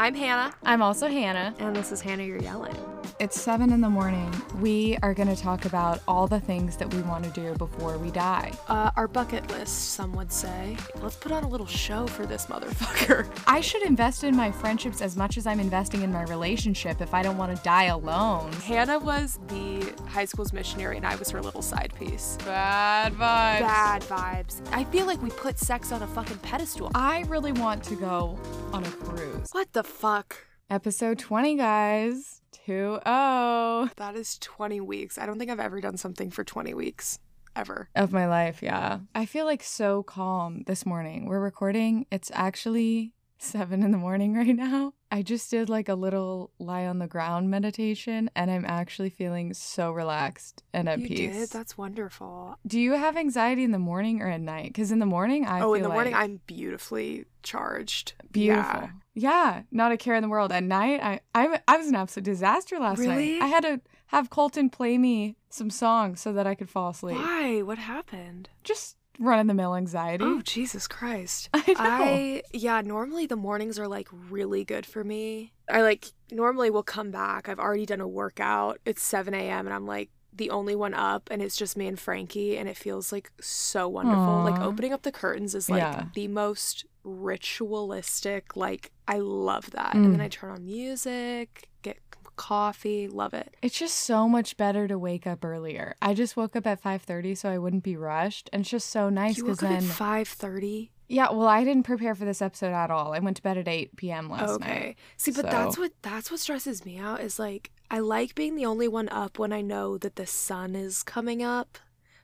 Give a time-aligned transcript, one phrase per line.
[0.00, 1.54] I'm Hannah, I'm also Hannah.
[1.58, 2.74] and this is Hannah You're Yelling.
[3.20, 4.32] It's seven in the morning.
[4.60, 7.98] We are going to talk about all the things that we want to do before
[7.98, 8.50] we die.
[8.66, 10.74] Uh, our bucket list, some would say.
[11.02, 13.28] Let's put on a little show for this motherfucker.
[13.46, 17.12] I should invest in my friendships as much as I'm investing in my relationship if
[17.12, 18.52] I don't want to die alone.
[18.52, 22.38] Hannah was the high school's missionary, and I was her little side piece.
[22.46, 23.18] Bad vibes.
[23.18, 24.66] Bad vibes.
[24.72, 26.90] I feel like we put sex on a fucking pedestal.
[26.94, 28.38] I really want to go
[28.72, 29.50] on a cruise.
[29.52, 30.46] What the fuck?
[30.70, 32.39] Episode 20, guys.
[32.70, 35.18] 2 0 That is 20 weeks.
[35.18, 37.18] I don't think I've ever done something for 20 weeks.
[37.56, 37.88] Ever.
[37.96, 38.62] of my life.
[38.62, 39.00] Yeah.
[39.12, 41.26] I feel like so calm this morning.
[41.26, 42.06] We're recording.
[42.12, 43.12] It's actually
[43.42, 44.92] seven in the morning right now.
[45.10, 49.54] I just did like a little lie on the ground meditation and I'm actually feeling
[49.54, 51.36] so relaxed and at you peace.
[51.36, 51.50] did?
[51.50, 52.56] That's wonderful.
[52.66, 54.68] Do you have anxiety in the morning or at night?
[54.68, 58.12] Because in the morning, I oh, in the morning, I'm beautifully charged.
[58.30, 58.80] beautiful.
[58.82, 58.90] Yeah.
[59.14, 59.62] Yeah.
[59.72, 60.52] not a care in the world.
[60.52, 63.38] At night, I I, I was an absolute disaster last Really?
[63.38, 63.42] night.
[63.42, 67.16] I had to have Colton play me some songs so that I could fall asleep.
[67.16, 67.62] Why?
[67.62, 68.48] What happened?
[68.64, 70.24] Just run of the mill anxiety.
[70.24, 71.48] Oh, Jesus Christ.
[71.54, 71.74] I know.
[71.78, 75.52] I yeah, normally the mornings are like really good for me.
[75.68, 77.48] I like normally will come back.
[77.48, 78.78] I've already done a workout.
[78.84, 79.66] It's 7 a.m.
[79.66, 82.76] and I'm like the only one up and it's just me and Frankie and it
[82.76, 84.42] feels like so wonderful.
[84.42, 86.04] Like opening up the curtains is like Yeah.
[86.14, 88.56] the most ritualistic.
[88.56, 89.94] Like I love that.
[89.94, 90.24] And then Mm.
[90.24, 91.98] I turn on music, get
[92.40, 93.54] coffee, love it.
[93.60, 95.94] It's just so much better to wake up earlier.
[96.00, 99.10] I just woke up at 5:30 so I wouldn't be rushed and it's just so
[99.10, 100.90] nice you cuz woke up then at 5:30.
[101.08, 103.12] Yeah, well, I didn't prepare for this episode at all.
[103.12, 104.30] I went to bed at 8 p.m.
[104.30, 104.68] last okay.
[104.80, 104.96] night.
[105.16, 108.54] See, but so- that's what that's what stresses me out is like I like being
[108.54, 111.78] the only one up when I know that the sun is coming up.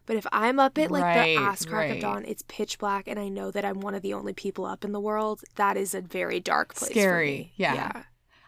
[0.06, 1.94] But if I'm up at like Right, the ass crack right.
[1.96, 4.64] of dawn, it's pitch black and I know that I'm one of the only people
[4.64, 6.88] up in the world, that is a very dark place.
[6.92, 7.52] for Scary, me.
[7.56, 7.74] yeah.
[7.74, 8.02] Yeah.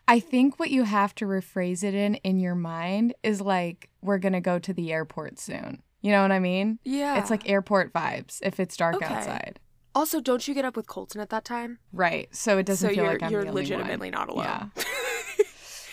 [0.09, 4.19] I think what you have to rephrase it in in your mind is like we're
[4.19, 5.83] going to go to the airport soon.
[6.01, 6.79] You know what I mean?
[6.85, 7.19] Yeah.
[7.21, 9.07] It's like airport vibes if it's dark Okay.
[9.15, 9.61] outside.
[9.95, 11.79] also don't you get up with Colton at that time?
[11.93, 12.29] Right.
[12.35, 14.19] So it doesn't so feel like I'm you're the only legitimately one.
[14.19, 14.73] not alone.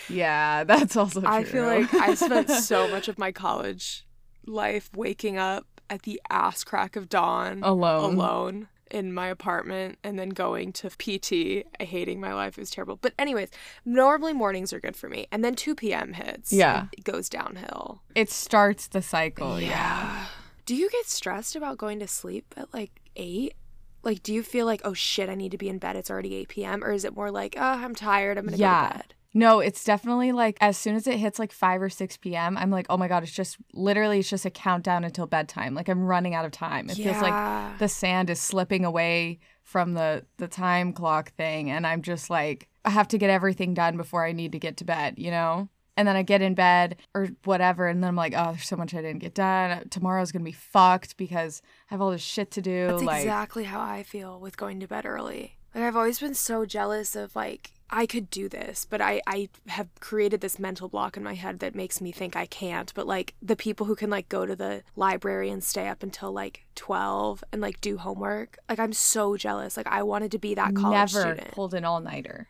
[0.08, 1.28] Yeah, that's also true.
[1.28, 4.06] I feel like I spent so much of my college
[4.46, 8.14] life waking up at the ass crack of dawn alone.
[8.14, 12.56] alone in my apartment and then going to PT, hating my life.
[12.56, 12.96] It was terrible.
[12.96, 13.50] But anyways,
[13.84, 15.26] normally mornings are good for me.
[15.32, 16.12] And then 2 p.m.
[16.12, 16.52] hits.
[16.52, 16.86] Yeah.
[16.96, 18.02] It goes downhill.
[18.14, 19.60] It starts the cycle.
[19.60, 20.26] Yeah.
[20.66, 23.54] Do you get stressed about going to sleep at like 8?
[24.02, 25.96] Like, do you feel like, oh shit, I need to be in bed.
[25.96, 26.84] It's already 8 p.m.
[26.84, 28.38] Or is it more like, oh, I'm tired.
[28.38, 28.88] I'm going to go Yeah.
[28.88, 29.14] to bed?
[29.36, 32.70] No, it's definitely like as soon as it hits like 5 or 6 p.m., I'm
[32.70, 35.74] like, oh my God, it's just literally, it's just a countdown until bedtime.
[35.74, 36.88] Like I'm running out of time.
[36.88, 41.70] It feels like the sand is slipping away from the, the time clock thing.
[41.70, 44.78] And I'm just like, I have to get everything done before I need to get
[44.78, 45.68] to bed, you know?
[45.98, 47.88] And then I get in bed or whatever.
[47.88, 49.86] And then I'm like, oh, there's so much I didn't get done.
[49.90, 51.60] Tomorrow's going to be fucked because
[51.90, 52.86] I have all this shit to do.
[52.86, 55.58] That's like, exactly how I feel with going to bed early.
[55.74, 59.48] Like I've always been so jealous of like I could do this, but I I
[59.68, 62.92] have created this mental block in my head that makes me think I can't.
[62.94, 66.32] But like the people who can like go to the library and stay up until
[66.32, 69.76] like 12 and like do homework, like I'm so jealous.
[69.76, 71.52] Like I wanted to be that college never student.
[71.52, 72.48] pulled an all nighter.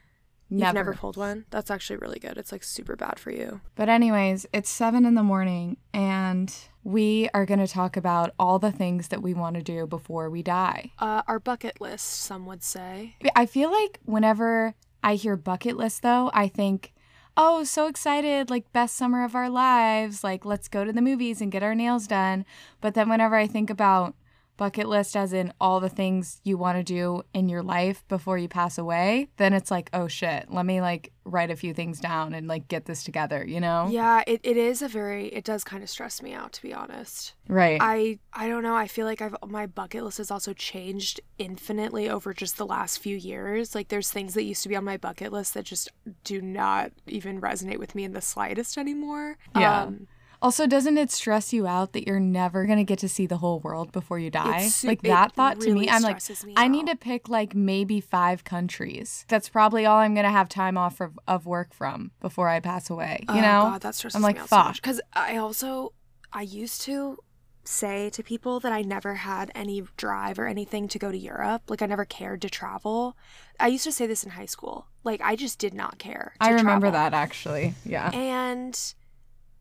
[0.48, 0.74] You've Never.
[0.74, 1.44] never pulled one?
[1.50, 2.38] That's actually really good.
[2.38, 3.60] It's like super bad for you.
[3.74, 6.54] But, anyways, it's seven in the morning, and
[6.84, 10.30] we are going to talk about all the things that we want to do before
[10.30, 10.92] we die.
[11.00, 13.16] Uh, our bucket list, some would say.
[13.34, 14.76] I feel like whenever
[15.06, 16.92] I hear bucket list, though, I think,
[17.36, 21.40] oh, so excited, like best summer of our lives, like let's go to the movies
[21.40, 22.44] and get our nails done.
[22.80, 24.16] But then whenever I think about
[24.56, 28.38] bucket list as in all the things you want to do in your life before
[28.38, 31.98] you pass away, then it's like, oh shit, let me like write a few things
[32.00, 33.88] down and like get this together, you know?
[33.90, 36.72] Yeah, it, it is a very it does kind of stress me out to be
[36.72, 37.34] honest.
[37.48, 37.78] Right.
[37.80, 38.76] I I don't know.
[38.76, 42.98] I feel like I've my bucket list has also changed infinitely over just the last
[42.98, 43.74] few years.
[43.74, 45.90] Like there's things that used to be on my bucket list that just
[46.24, 49.38] do not even resonate with me in the slightest anymore.
[49.54, 49.82] Yeah.
[49.82, 50.06] Um,
[50.42, 53.38] Also, doesn't it stress you out that you're never going to get to see the
[53.38, 54.62] whole world before you die?
[54.62, 58.00] It's like that thought to me, I'm like, me I need to pick like maybe
[58.00, 59.24] five countries.
[59.28, 62.60] That's probably all I'm going to have time off of, of work from before I
[62.60, 63.24] pass away.
[63.28, 63.62] You oh know?
[63.70, 64.74] God, that stresses I'm like, me out fuck.
[64.74, 65.92] Because I also
[66.32, 67.18] I used to
[67.64, 71.62] say to people that I never had any drive or anything to go to Europe.
[71.68, 73.16] Like I never cared to travel.
[73.58, 74.86] I used to say this in high school.
[75.04, 76.34] Like I just did not care.
[76.40, 76.92] to I remember travel.
[76.92, 77.74] that actually.
[77.84, 78.10] Yeah.
[78.10, 78.94] And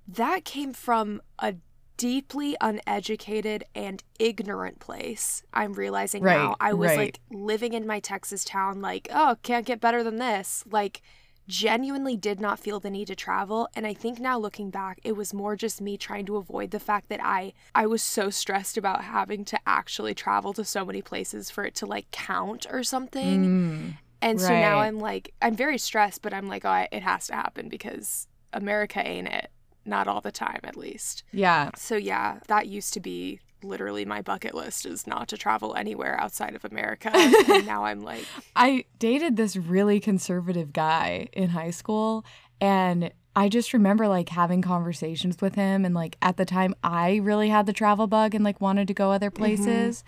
[0.07, 1.55] that came from a
[1.97, 5.43] deeply uneducated and ignorant place.
[5.53, 6.55] I'm realizing Right, now.
[6.59, 6.97] I was right.
[6.97, 10.63] like living in my Texas town, like, oh, can't get better than this.
[10.69, 11.01] Like,
[11.47, 15.15] genuinely did not feel the need to travel and i think now looking back it
[15.15, 18.77] was more just me trying to avoid the fact that i i was so stressed
[18.77, 22.81] about having to actually travel to so many places for it to like count or
[22.81, 23.97] something Mm.
[24.23, 27.35] and so now i'm like i'm very stressed but i'm like oh it has to
[27.35, 29.51] happen because america ain't it
[29.85, 31.71] not all the time at least Yeah.
[31.75, 36.19] so yeah that used to be literally my bucket list is not to travel anywhere
[36.19, 41.71] outside of america and now i'm like I dated this really conservative guy in high
[41.71, 42.25] school
[42.61, 47.17] and I just remember like having conversations with him and like at the time I
[47.17, 49.43] really had the travel bug and like wanted to go other mm-hmm.
[49.43, 50.03] places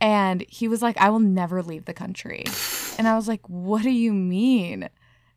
[0.00, 2.44] and he was like I will never leave the country.
[2.98, 4.90] And I was like what do you mean?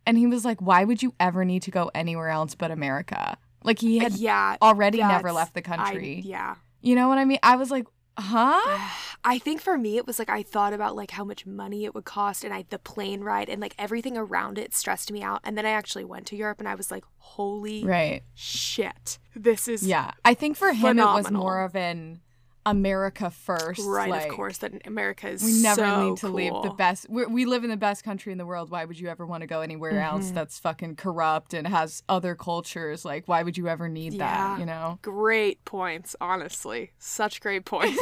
[0.05, 3.37] And he was like why would you ever need to go anywhere else but America?
[3.63, 6.21] Like he uh, had yeah already never left the I- country.
[6.25, 7.39] yeah You know what I mean?
[7.43, 7.85] I was like,
[8.17, 8.59] "Huh?"
[9.23, 11.93] I think for me it was like I thought about like how much money it
[11.93, 15.41] would cost and I the plane ride and like everything around it stressed me out
[15.43, 18.21] and then I actually went to Europe and I was like holy Right.
[18.33, 20.11] shit this is Yeah.
[20.23, 22.21] I think for him it was more of an
[22.69, 23.81] America first.
[23.85, 27.07] right like, of course that America is We never so need to leave the best.
[27.09, 28.69] we we live in the best country in the world.
[28.69, 30.15] Why would you ever want to go anywhere Mm-hmm.
[30.15, 33.03] else that's fucking corrupt and has other cultures?
[33.05, 34.19] Like, why would you ever need Yeah.
[34.25, 34.59] that?
[34.59, 34.99] You know?
[35.01, 37.99] great points honestly such great points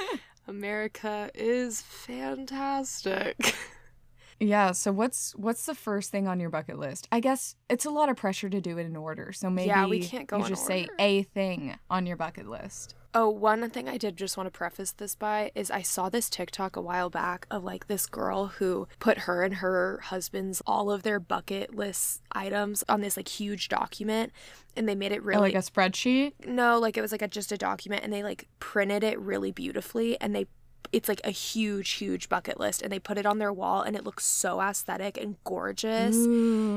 [0.48, 3.36] America is fantastic
[4.42, 4.72] Yeah.
[4.72, 7.06] So what's what's the first thing on your bucket list?
[7.12, 9.32] I guess it's a lot of pressure to do it in order.
[9.34, 12.94] So maybe Yeah, we can't go you just say a thing on your bucket list.
[13.12, 16.30] Oh, one thing I did just want to preface this by is I saw this
[16.30, 20.92] TikTok a while back of like this girl who put her and her husband's all
[20.92, 24.32] of their bucket list items on this like huge document
[24.76, 26.46] and they made it oh, Or really like a spreadsheet.
[26.46, 29.50] no, like it was like a, just a document and they like printed it really
[29.50, 30.46] beautifully and they
[30.92, 33.94] it's like a huge huge bucket list and they put it on their wall and
[33.94, 36.16] it looks so aesthetic and gorgeous.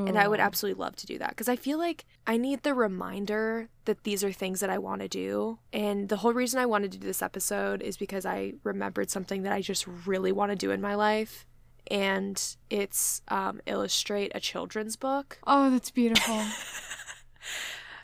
[0.07, 2.73] And I would absolutely love to do that because I feel like I need the
[2.73, 5.59] reminder that these are things that I want to do.
[5.71, 9.43] And the whole reason I wanted to do this episode is because I remembered something
[9.43, 11.45] that I just really want to do in my life.
[11.91, 15.39] And it's um, illustrate a children's book.
[15.45, 16.45] Oh, that's beautiful.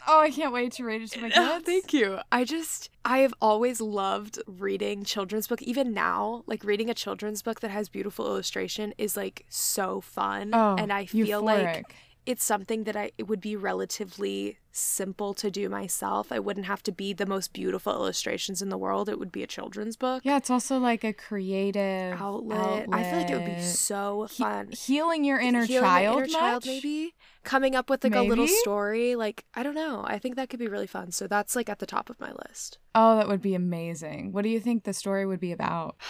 [0.07, 1.65] oh, I can't wait to read it to my kids.
[1.65, 2.19] Thank you.
[2.31, 5.61] I just, I have always loved reading children's book.
[5.61, 10.51] Even now, like reading a children's book that has beautiful illustration is like so fun.
[10.53, 15.49] Oh, and I feel like it's something that I it would be relatively simple to
[15.51, 16.31] do myself.
[16.31, 19.09] I wouldn't have to be the most beautiful illustrations in the world.
[19.09, 22.87] It would be a children's book Yeah, it's also like a creative outlet.
[22.91, 23.63] I feel like it would be outlet.
[23.65, 24.69] so He- fun.
[24.71, 27.13] healing your inner Healing child, inner child, maybe
[27.43, 29.15] coming up with like a little story.
[29.15, 30.03] Like I don't know.
[30.05, 31.11] I think that could be really fun.
[31.11, 32.77] So that's like at the top of my list.
[32.95, 34.31] Oh, that would be amazing.
[34.31, 35.95] What do you think the story would be about?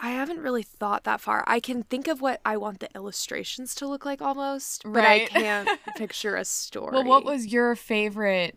[0.00, 1.44] I haven't really thought that far.
[1.46, 5.26] I can think of what I want the illustrations to look like almost, but I
[5.26, 6.90] can't picture a story.
[6.92, 8.03] Well, what was your favorite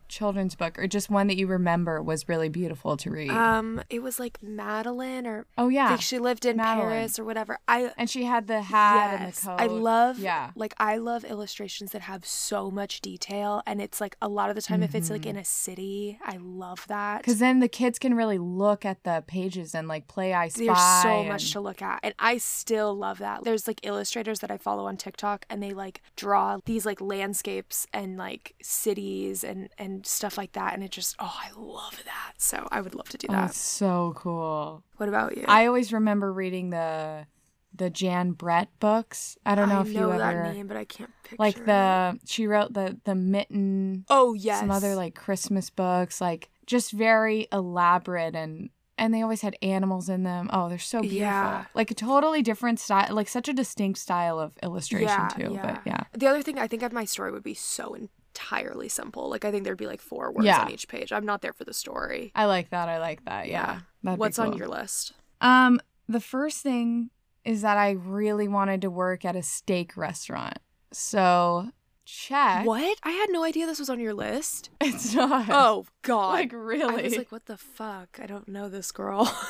[0.08, 3.30] children's book, or just one that you remember was really beautiful to read?
[3.30, 3.82] um?
[3.90, 6.90] It was like Madeline, or oh yeah, think she lived in Madeline.
[6.90, 7.60] Paris or whatever.
[7.68, 9.64] I and she had the hat yes, and the coat.
[9.64, 10.52] I love Yeah.
[10.56, 14.56] like I love illustrations that have so much detail, and it's like a lot of
[14.56, 15.30] the time if it's like Mhm.
[15.32, 19.24] in a city, I love that Because then the kids can really look at the
[19.28, 20.66] pages and like play I Spy.
[20.66, 22.00] There's so and- much to look at.
[22.04, 23.44] And I still love that.
[23.44, 27.88] There's like illustrators that I follow on TikTok and they like draw these like landscapes
[27.94, 30.74] and like cities and and stuff like that.
[30.74, 32.34] And it just oh I love that.
[32.38, 33.50] So I would love to do Oh, that.
[33.50, 34.84] it's so cool.
[34.98, 35.46] what about you?
[35.48, 37.28] I always remember reading the
[37.76, 39.38] the Jan Brett books.
[39.46, 41.58] I don't know I if know you that ever name, but I can't picture like
[41.58, 41.66] it.
[41.66, 44.60] the she wrote the the mitten Oh yes.
[44.62, 50.10] some other like Christmas books, like just very elaborate and and they always had animals
[50.10, 50.50] in them.
[50.52, 51.20] Oh, they're so beautiful.
[51.20, 51.66] Yeah.
[51.76, 55.54] Like a totally different style, like such a distinct style of illustration Yeah, too.
[55.54, 55.62] yeah.
[55.62, 56.04] But yeah.
[56.14, 57.96] The other thing I think of my story would be so
[58.38, 59.30] entirely simple.
[59.30, 60.62] Like I think there'd be like four words Yeah.
[60.62, 61.12] on each page.
[61.12, 62.32] I'm not there for the story.
[62.36, 62.90] I like that.
[62.90, 63.48] I like that.
[63.48, 63.80] Yeah.
[64.04, 64.16] Yeah.
[64.16, 65.14] What's on your list?
[65.42, 67.10] Um, the first thing
[67.44, 70.60] is that I really wanted to work at a steak restaurant.
[70.92, 71.70] So
[72.08, 72.66] check.
[72.66, 72.98] What?
[73.04, 74.70] I had no idea this was on your list.
[74.82, 75.48] It's not.
[75.50, 76.32] Oh God.
[76.32, 77.04] like really.
[77.04, 78.20] I was like, what the fuck?
[78.22, 79.32] I don't know this girl.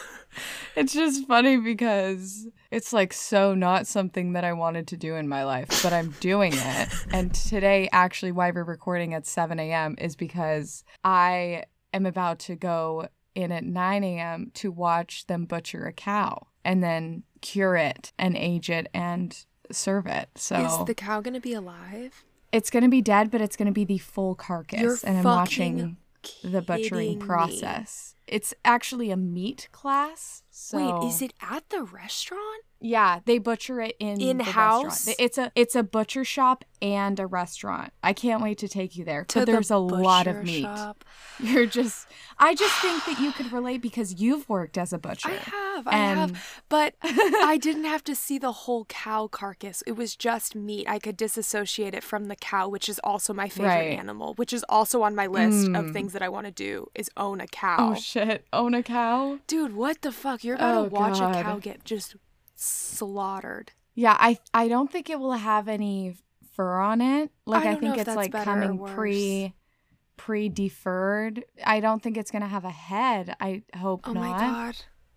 [0.75, 5.27] It's just funny because it's like so not something that I wanted to do in
[5.27, 6.89] my life, but I'm doing it.
[7.11, 9.95] and today, actually, why we're recording at 7 a.m.
[9.97, 14.51] is because I am about to go in at 9 a.m.
[14.55, 20.05] to watch them butcher a cow and then cure it and age it and serve
[20.05, 20.29] it.
[20.35, 22.23] So Is the cow gonna be alive?
[22.51, 24.81] It's going to be dead, but it's going to be the full carcass.
[24.81, 25.97] You're and I'm watching.
[26.43, 27.25] the butchering kidding me.
[27.25, 28.15] process.
[28.27, 30.43] It's actually a meat class.
[30.49, 32.63] So Wait, is it at the restaurant?
[32.79, 34.83] Yeah, they butcher it in the In-house?
[35.07, 35.15] restaurant.
[35.19, 37.91] It's a it's a butcher shop and a restaurant.
[38.03, 39.25] I can't wait to take you there.
[39.25, 40.61] To but the there's a lot of meat.
[40.61, 41.03] shop.
[41.39, 42.07] You're just
[42.37, 45.29] I just think that you could relate because you've worked as a butcher.
[45.29, 49.81] I have, I have, but I didn't have to see the whole cow carcass.
[49.87, 50.87] It was just meat.
[50.87, 53.99] I could disassociate it from the cow, which is also my favorite Right.
[53.99, 55.93] animal, which is also on my list of Mm.
[55.93, 57.91] things that I want to do is own a cow.
[57.91, 59.39] Oh shit, own a cow?
[59.47, 60.43] Dude, what the fuck?
[60.43, 61.35] You're about to Oh, watch God.
[61.35, 62.15] a cow get just
[62.59, 63.71] slaughtered.
[63.95, 66.15] Yeah, I I don't think it will have any
[66.53, 67.31] fur on it.
[67.45, 69.53] Like I I, think it's like coming pre
[70.17, 71.45] pre deferred.
[71.65, 73.35] I don't think it's gonna have a head.
[73.39, 74.21] I hope Oh not.
[74.21, 74.75] my god.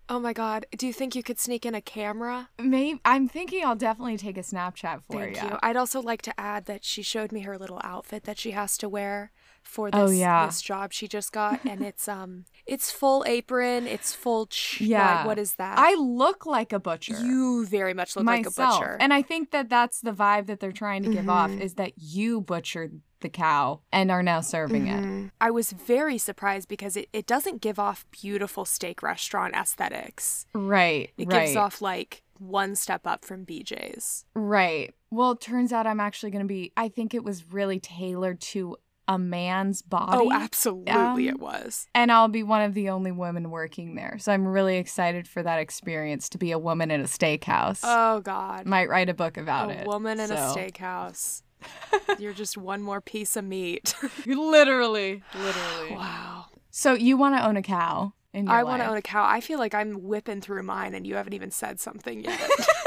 [0.09, 0.65] Oh my god.
[0.75, 2.49] Do you think you could sneak in a camera?
[2.59, 5.45] Maybe I'm thinking I'll definitely take a Snapchat for Thank ya.
[5.45, 5.57] you.
[5.63, 8.77] I'd also like to add that she showed me her little outfit that she has
[8.79, 9.31] to wear
[9.63, 10.45] for this Oh, yeah.
[10.45, 15.17] this job she just got and it's um it's full apron, it's full ch- Yeah.
[15.17, 15.77] like, what is that?
[15.77, 17.19] I look like a butcher.
[17.19, 18.57] you very much look myself.
[18.57, 18.97] like a butcher.
[18.99, 21.61] And I think that that's the vibe that they're trying to give off Mhm.
[21.61, 25.03] is that you butchered the cow and are now serving it.
[25.03, 25.31] Mhm.
[25.39, 30.45] I was very surprised because it, it doesn't give off beautiful steak restaurant aesthetics.
[30.53, 31.11] Right.
[31.17, 31.45] It right.
[31.45, 34.25] gives off like one step up from BJ's.
[34.33, 34.93] Right.
[35.11, 38.41] Well, it turns out I'm actually going to be, I think it was really tailored
[38.41, 38.77] to
[39.11, 40.17] a man's body.
[40.17, 41.87] Oh, absolutely um, it was.
[41.93, 44.17] And I'll be one of the only women working there.
[44.19, 47.81] So I'm really excited for that experience to be a woman in a steakhouse.
[47.83, 48.65] Oh god.
[48.65, 49.87] Might write a book about a it.
[49.87, 51.43] woman in a steakhouse.
[52.19, 53.93] You're just one more piece of meat.
[54.25, 55.23] literally.
[55.35, 55.95] Literally.
[55.95, 56.45] wow.
[56.69, 59.25] So you want to own a cow in your I want to own a cow.
[59.25, 62.39] I feel like I'm whipping through mine and you haven't even said something yet.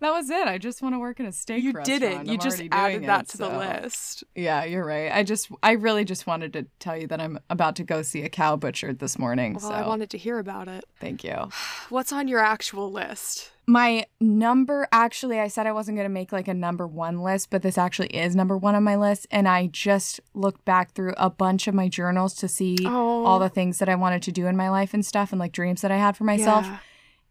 [0.00, 0.46] That was it.
[0.48, 2.00] I just want to work in a steak you restaurant.
[2.00, 2.26] didn't.
[2.26, 4.24] You I'm just added that it, to the list.
[4.34, 5.12] Yeah, you're right.
[5.12, 8.22] I just, I really just wanted to tell you that I'm about to go see
[8.22, 9.54] a cow butchered this morning.
[9.54, 10.84] Well, so I wanted to hear about it.
[11.00, 11.50] thank you.
[11.90, 13.50] What's on your actual list?
[13.66, 17.50] My number, actually, I said I wasn't going to make like a number one list,
[17.50, 19.26] but this actually is number one on my list.
[19.30, 23.24] And I just looked back through a bunch of my journals to see Oh.
[23.26, 25.52] all the things that I wanted to do in my life and stuff and like
[25.52, 26.64] dreams that I had for myself.
[26.64, 26.78] Yeah.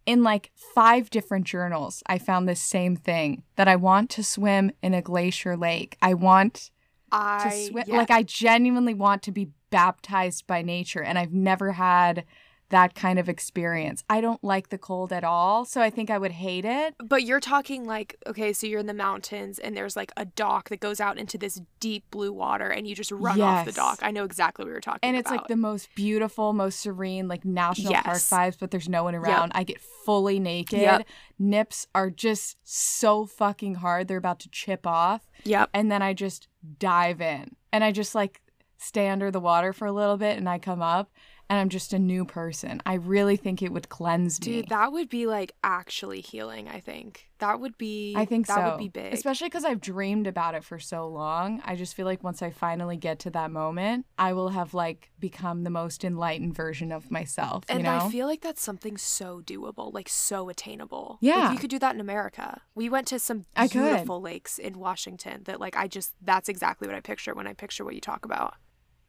[0.05, 4.71] In like five different journals, I found this same thing that I want to swim
[4.81, 5.97] in a glacier lake.
[6.01, 6.71] I want
[7.11, 7.83] to swim.
[7.87, 7.97] yeah.
[7.97, 11.03] Like, I genuinely want to be baptized by nature.
[11.03, 12.25] And I've never had
[12.69, 14.03] that kind of experience.
[14.09, 15.65] I don't like the cold at all.
[15.65, 16.93] So I think I would hate it.
[17.03, 20.69] But you're talking like, okay, so you're in the mountains and there's like a dock
[20.69, 23.99] that goes out into this deep blue water and you just run off the dock.
[24.03, 25.19] I know exactly what you're talking And about.
[25.19, 28.29] it's like the most beautiful, most serene, like national park Yes.
[28.29, 29.51] vibes, but there's no one around.
[29.55, 30.79] I get fully naked.
[30.79, 31.07] Yep.
[31.39, 34.07] Nips are just so fucking hard.
[34.07, 35.29] They're about to chip off.
[35.43, 35.69] Yep.
[35.73, 36.47] And then I just
[36.77, 37.55] dive in.
[37.73, 38.41] And I just like
[38.77, 41.11] stay under the water for a little bit and I come up
[41.49, 42.81] and I'm just a new person.
[42.85, 44.61] I really think it would cleanse me.
[44.61, 47.27] Dude, that would be like actually healing, I think.
[47.39, 48.69] That would be I think that so.
[48.69, 49.13] would be big.
[49.13, 51.61] Especially because I've dreamed about it for so long.
[51.65, 55.09] I just feel like once I finally get to that moment, I will have like
[55.19, 57.63] become the most enlightened version of myself.
[57.67, 57.97] and you know?
[57.97, 61.17] I feel like that's something so doable, like so attainable.
[61.21, 61.45] Yeah.
[61.45, 62.61] Like you could do that in America.
[62.75, 66.95] We went to some beautiful lakes in Washington that like I just that's exactly what
[66.95, 68.55] I picture when I picture what you talk about.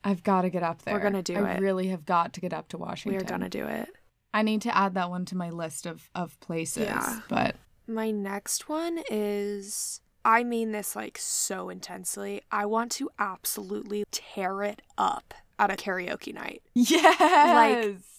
[0.04, 0.94] I've got to get up there.
[0.94, 1.56] We're gonna do I it.
[1.56, 3.12] I really have got to get up to Washington.
[3.12, 3.34] We Washington.
[3.34, 3.88] are gonna do it.
[4.32, 6.84] I need to add that one to my list of of places.
[6.84, 7.20] Yeah.
[7.28, 12.42] But My next one is I mean this like so intensely.
[12.50, 16.62] I want to absolutely tear it up at a karaoke night.
[16.74, 17.20] yes,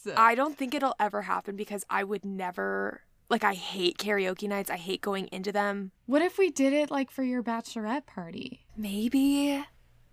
[0.06, 4.48] Like I don't think it'll ever happen because I would never like I hate karaoke
[4.50, 4.70] nights.
[4.70, 5.92] I hate going into them.
[6.06, 8.66] what if we did it like for your bachelorette party?
[8.76, 9.64] Maybe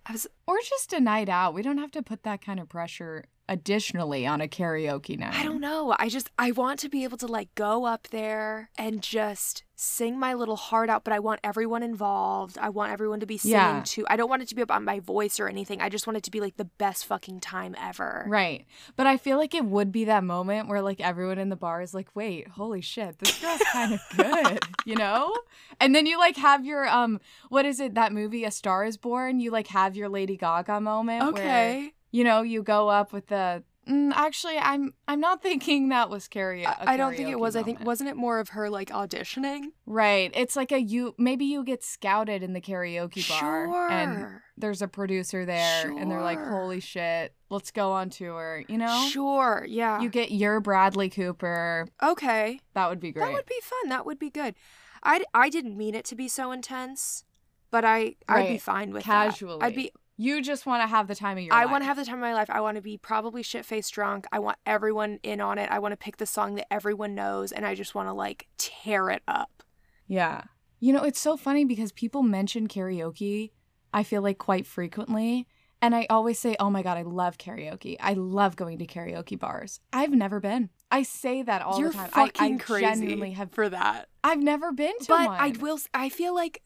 [0.09, 1.53] I was Or just a night out.
[1.53, 5.35] We don't have to put that kind of pressure additionally on a karaoke night.
[5.35, 5.95] I don't know.
[5.99, 10.19] I just I want to be able to like go up there and just sing
[10.19, 12.59] my little heart out, but I want everyone involved.
[12.59, 13.83] I want everyone to be singing Yeah.
[13.85, 14.05] too.
[14.11, 15.81] I don't want it to be about my voice or anything.
[15.81, 18.25] I just want it to be like the best fucking time ever.
[18.29, 18.67] Right.
[18.97, 21.81] But I feel like it would be that moment where like everyone in the bar
[21.81, 25.33] is like, wait, holy shit, this girl's kind of good, you know?
[25.79, 28.97] And then you like have your um what is it, that movie A Star is
[28.97, 29.39] Born?
[29.39, 31.93] You like have your Lady Gaga moment where, Okay.
[32.11, 36.29] You know, you go up with the mm, actually I'm I'm not thinking that was
[36.29, 36.67] karaoke.
[36.67, 37.57] I, I don't think it was.
[37.57, 39.73] I think wasn't it more of her like auditioning?
[39.87, 40.31] Right.
[40.35, 44.89] It's like a you maybe you get scouted in the karaoke bar and there's a
[44.89, 49.09] producer there and they're like, "Holy shit, let's go on tour." You know?
[49.11, 49.65] Sure.
[49.69, 50.01] Yeah.
[50.01, 51.87] You get your Bradley Cooper.
[52.03, 52.61] okay.
[52.75, 53.27] That would be great.
[53.27, 53.89] That would be fun.
[53.91, 54.55] That would be good.
[55.03, 57.25] I I didn't mean it to be so intense.
[57.71, 59.59] but I I'd be fine with Casually.
[59.59, 59.67] That.
[59.67, 61.61] I'd be You just want to have the time of your life.
[61.61, 61.71] I life.
[61.71, 62.51] want to have the time of my life.
[62.51, 64.27] I want to be probably shit faced drunk.
[64.33, 65.71] I want everyone in on it.
[65.71, 68.49] I want to pick the song that everyone knows and I just want to like
[68.59, 69.63] tear it up.
[70.09, 70.43] Yeah.
[70.81, 73.53] You know, it's so funny because people mention karaoke,
[73.95, 75.47] I feel like quite frequently.
[75.81, 77.97] And I always say, oh my God, I love karaoke.
[78.01, 79.79] I love going to karaoke bars.
[79.93, 80.71] I've never been.
[80.91, 82.11] I say that all You're the time.
[82.15, 83.53] I- fucking I, crazy genuinely have.
[83.53, 84.09] for that.
[84.25, 85.27] I've never been to one.
[85.27, 85.41] But one.
[85.41, 86.63] I will I feel like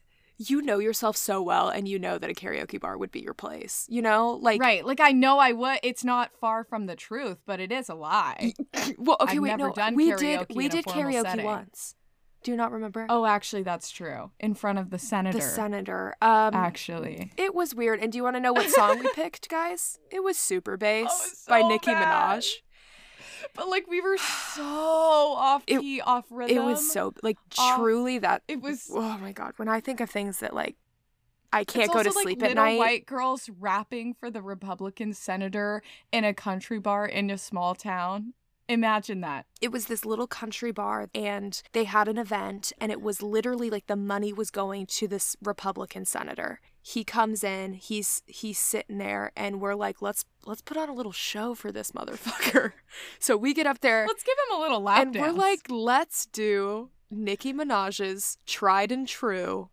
[0.50, 3.34] you know yourself so well and you know that a karaoke bar would be your
[3.34, 3.86] place.
[3.88, 4.38] You know?
[4.40, 4.84] Like right.
[4.84, 5.78] Like, I know I would.
[5.82, 8.54] It's not far from the truth, but it is a lie.
[8.98, 9.72] well, okay, I've wait, never no.
[9.72, 11.44] done we karaoke did we did karaoke setting.
[11.44, 11.94] once.
[12.42, 13.06] Do you not remember?
[13.08, 14.32] Oh, actually, that's true.
[14.40, 15.38] In front of the senator.
[15.38, 16.14] the senator.
[16.20, 17.32] Um Actually.
[17.36, 18.00] It was weird.
[18.00, 19.98] And do you want to know what song we picked, guys?
[20.10, 22.40] It was Super Bass Oh, it's by so Nicki bad.
[22.40, 22.46] Minaj.
[23.54, 26.56] But like we were so off It- key, off rhythm.
[26.56, 28.90] It was so like off- truly that It was.
[28.92, 30.76] oh my god, when I think of things that like
[31.52, 32.78] I can't it's go to like, sleep at night.
[32.78, 38.32] white girls rapping for the Republican senator in a country bar in a small town.
[38.68, 39.44] Imagine that.
[39.60, 43.68] It was this little country bar and they had an event and it was literally
[43.68, 46.60] like the money was going to this Republican senator.
[46.84, 50.92] He comes in, he's he's sitting there and we're like, let's let's put on a
[50.92, 52.72] little show for this motherfucker.
[53.20, 56.26] so we get up there Let's give him a little lap and we're like, let's
[56.26, 59.68] do Nicki Minaj's tried and true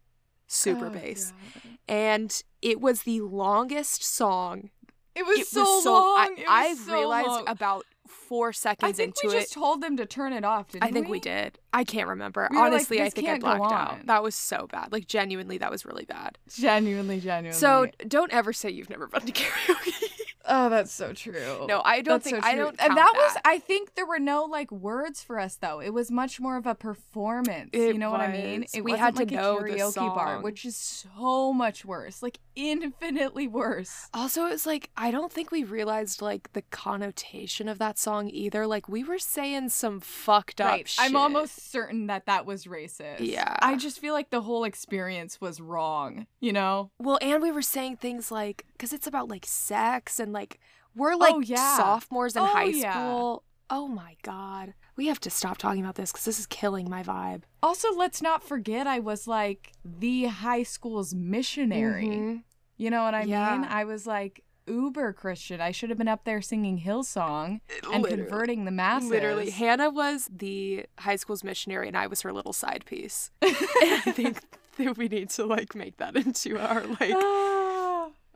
[0.45, 1.33] super Oh, bass.
[1.53, 1.61] God.
[1.87, 4.69] And it was the longest song.
[5.15, 6.17] It was it so was so long.
[6.17, 7.47] I, It was I so realized long.
[7.47, 7.85] about
[8.29, 9.03] four seconds into it.
[9.03, 9.41] I think we it.
[9.41, 10.69] just told them to turn it off.
[10.69, 11.13] Didn't I think we?
[11.13, 11.59] we did.
[11.73, 12.47] I can't remember.
[12.49, 14.05] We were like, Honestly, I think I blacked out.
[14.05, 14.91] That was so bad.
[14.91, 16.37] Like genuinely, that was really bad.
[16.55, 17.59] Genuinely, genuinely.
[17.59, 20.03] So don't ever say you've never been to karaoke.
[20.45, 21.65] oh, that's so true.
[21.67, 22.75] no, I don't That's think so I don't.
[22.79, 25.79] And that was, I think there were no like words for us though.
[25.81, 27.71] It was much more of a performance.
[27.73, 28.65] It you know what I mean?
[28.73, 32.21] It We had to like know a the karaoke bar, which is so much worse,
[32.23, 34.09] like infinitely worse.
[34.13, 38.29] Also, it was like I don't think we realized like the connotation of that song
[38.29, 38.67] either.
[38.67, 40.87] Like we were saying some fucked up Right.
[40.87, 41.05] shit.
[41.05, 43.19] I'm almost certain that that was racist.
[43.21, 43.55] Yeah.
[43.61, 46.27] I just feel like the whole experience was wrong.
[46.39, 46.91] You know?
[46.99, 50.59] well, and we were saying things like because it's about like sex and like
[50.95, 51.77] we're like Oh, yeah.
[51.77, 52.93] sophomores in Oh, high yeah.
[52.93, 53.43] school.
[53.71, 57.03] Oh my god, we have to stop talking about this because this is killing my
[57.03, 57.43] vibe.
[57.61, 62.07] Also, let's not forget I was like the high school's missionary.
[62.07, 62.43] Mhm.
[62.79, 63.57] You know what I Yeah.
[63.57, 63.65] mean?
[63.69, 65.59] I was like uber Christian.
[65.61, 67.59] I should have been up there singing Hillsong
[67.91, 68.09] and Literally.
[68.23, 69.09] converting the masses.
[69.09, 73.31] Literally, Hannah was the high school's missionary, and I was her little side piece.
[73.41, 74.39] I think
[74.77, 77.13] that we need to like make that into our like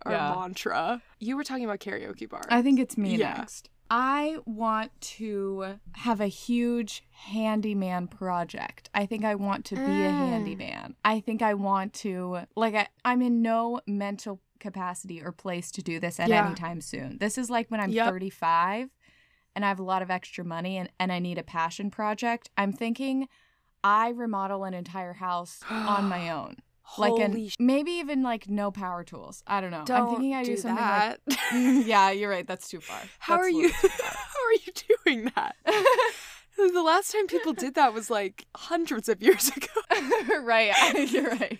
[0.06, 0.34] our Yeah.
[0.36, 1.01] mantra.
[1.19, 2.45] You were talking about karaoke bars.
[2.49, 3.36] I think it's me Yeah.
[3.38, 3.69] next.
[3.95, 8.89] I want to have a huge handyman project.
[8.91, 10.17] I think I want to be a Mm.
[10.17, 10.95] handyman.
[11.06, 15.84] I think I want to, like, I, I'm in no mental capacity or place to
[15.84, 16.43] do this at Yeah.
[16.47, 17.19] any time soon.
[17.19, 18.08] This is like when I'm Yep.
[18.08, 18.89] 35
[19.56, 22.49] and I have a lot of extra money and, and I need a passion project.
[22.58, 23.27] I'm thinking
[23.84, 26.56] I remodel an entire house on my own.
[26.98, 29.41] Like, Holy an, sh- maybe even like no power tools.
[29.48, 29.84] I don't know.
[29.86, 31.38] don't I'm thinking I do, do something like that.
[31.54, 32.46] Mm, yeah, you're right.
[32.46, 33.00] That's too far.
[33.19, 33.63] How That's are you?
[33.67, 34.12] little too far.
[34.13, 34.74] How are you
[35.06, 35.56] doing that?
[36.58, 40.39] the last time people did that was like hundreds of years ago.
[40.43, 40.72] right,
[41.12, 41.60] you're right.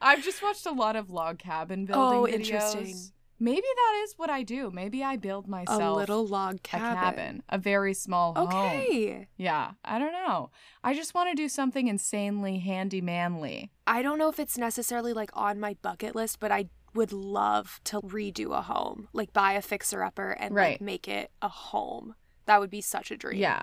[0.00, 2.34] I've just watched a lot of log cabin building Oh, videos.
[2.34, 2.96] interesting.
[3.38, 4.70] Maybe that is what I do.
[4.70, 6.96] Maybe I build myself a little log a cabin.
[6.96, 8.48] cabin, a very small home.
[8.48, 9.28] Okay.
[9.36, 10.50] Yeah, I don't know.
[10.82, 13.70] I just want to do something insanely handy manly.
[13.86, 17.80] I don't know if it's necessarily like on my bucket list, but I would love
[17.84, 22.14] to redo a home, like buy a fixer upper and like make it a home.
[22.46, 23.40] That would be such a dream.
[23.40, 23.62] Yeah.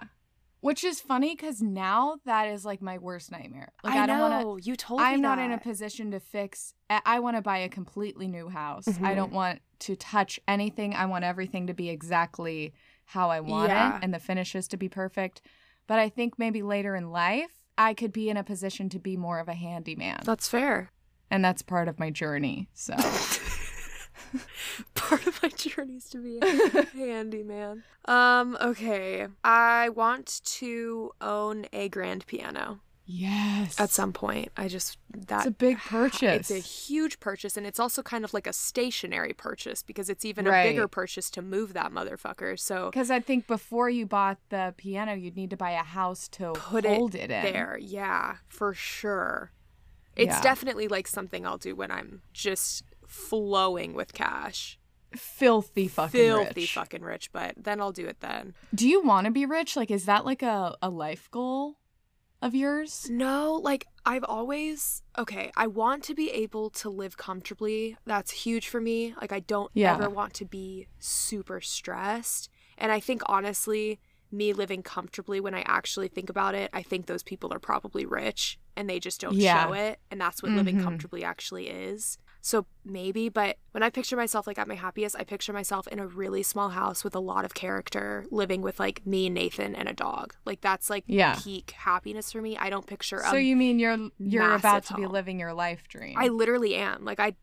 [0.63, 3.73] Which is funny because now that is like my worst nightmare.
[3.83, 4.45] Like I, I, don't want to.
[4.45, 4.57] know.
[4.57, 6.73] You told me I'm not in a position to fix.
[6.89, 8.87] I- I want to buy a completely new house.
[8.87, 9.15] I Mhm.
[9.15, 10.93] don't want to touch anything.
[10.93, 12.73] I want everything to be exactly
[13.05, 13.97] how I want Yeah.
[13.97, 15.41] it and the finishes to be perfect.
[15.85, 19.17] But I think maybe later in life, I could be in a position to be
[19.17, 20.21] more of a handyman.
[20.23, 20.91] That's fair.
[21.29, 22.69] And that's part of my journey.
[22.73, 22.93] So,
[24.95, 27.83] Part of my journey is to be a handyman.
[28.05, 29.27] Um, okay.
[29.43, 33.79] I want to own a grand piano yes.
[33.79, 34.51] at some point.
[34.57, 36.49] I just that It's a big purchase.
[36.49, 40.25] It's a huge purchase, and it's also kind of like a stationary purchase because it's
[40.25, 40.61] even Right.
[40.65, 42.59] a bigger purchase to move that motherfucker.
[42.59, 46.27] So Because I think before you bought the piano, you'd need to buy a house
[46.29, 47.29] to Put it it, in.
[47.29, 49.51] there, yeah, for sure.
[50.15, 50.41] It's Yeah.
[50.41, 54.79] definitely like something I'll do when I'm just flowing with cash,
[55.15, 56.73] Filthy fucking filthy rich.
[56.73, 57.31] fucking rich.
[57.31, 58.55] But then I'll do it then.
[58.73, 59.75] Do you want to be rich?
[59.75, 61.77] Like, is that like a, a life goal?
[62.41, 63.07] of yours?
[63.09, 67.95] No, like I've always okay, I want to be able to live comfortably.
[68.05, 69.15] That's huge for me.
[69.21, 69.93] Like I don't Yeah.
[69.93, 72.49] ever want to be super stressed.
[72.77, 77.05] And I think honestly, me living comfortably when I actually think about it, I think
[77.05, 79.67] those people are probably rich and they just don't Yeah.
[79.67, 80.83] show it and that's what living Mhm.
[80.83, 82.17] comfortably actually is.
[82.45, 85.97] So maybe, but when I picture myself like at my happiest, I picture myself in
[85.97, 89.87] a really small house with a lot of character, living with like me Nathan and
[89.87, 90.35] a dog.
[90.45, 91.39] Like that's like Yeah.
[91.41, 92.57] peak happiness for me.
[92.57, 96.15] I don't picture So you mean you're you're about to be living your life dream?
[96.17, 97.05] I literally am.
[97.05, 97.35] Like I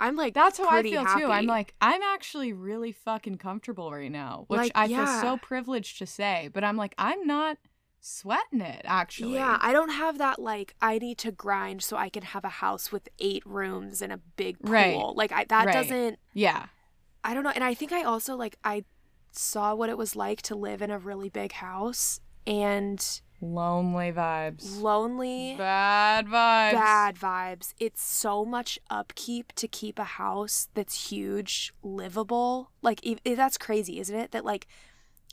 [0.00, 1.24] I'm like That's how I feel happy.
[1.24, 1.30] too.
[1.30, 5.98] I'm like, I'm actually really fucking comfortable right now, which Like, I feel so privileged
[5.98, 6.48] to say.
[6.54, 7.58] But I'm like, I'm not
[8.00, 9.34] sweating it actually.
[9.34, 12.48] Yeah, I don't have that like I need to grind so I can have a
[12.48, 14.70] house with eight rooms and a big pool.
[14.72, 15.16] Right.
[15.16, 15.72] Like I that Right.
[15.72, 16.66] doesn't yeah,
[17.24, 17.52] I don't know.
[17.54, 18.84] And I think I also like I
[19.32, 24.80] saw what it was like to live in a really big house and lonely vibes,
[24.80, 27.74] lonely bad vibes, bad vibes.
[27.78, 32.70] It's so much upkeep to keep a house that's huge, livable.
[32.82, 34.30] Like that's crazy, isn't it?
[34.32, 34.66] That like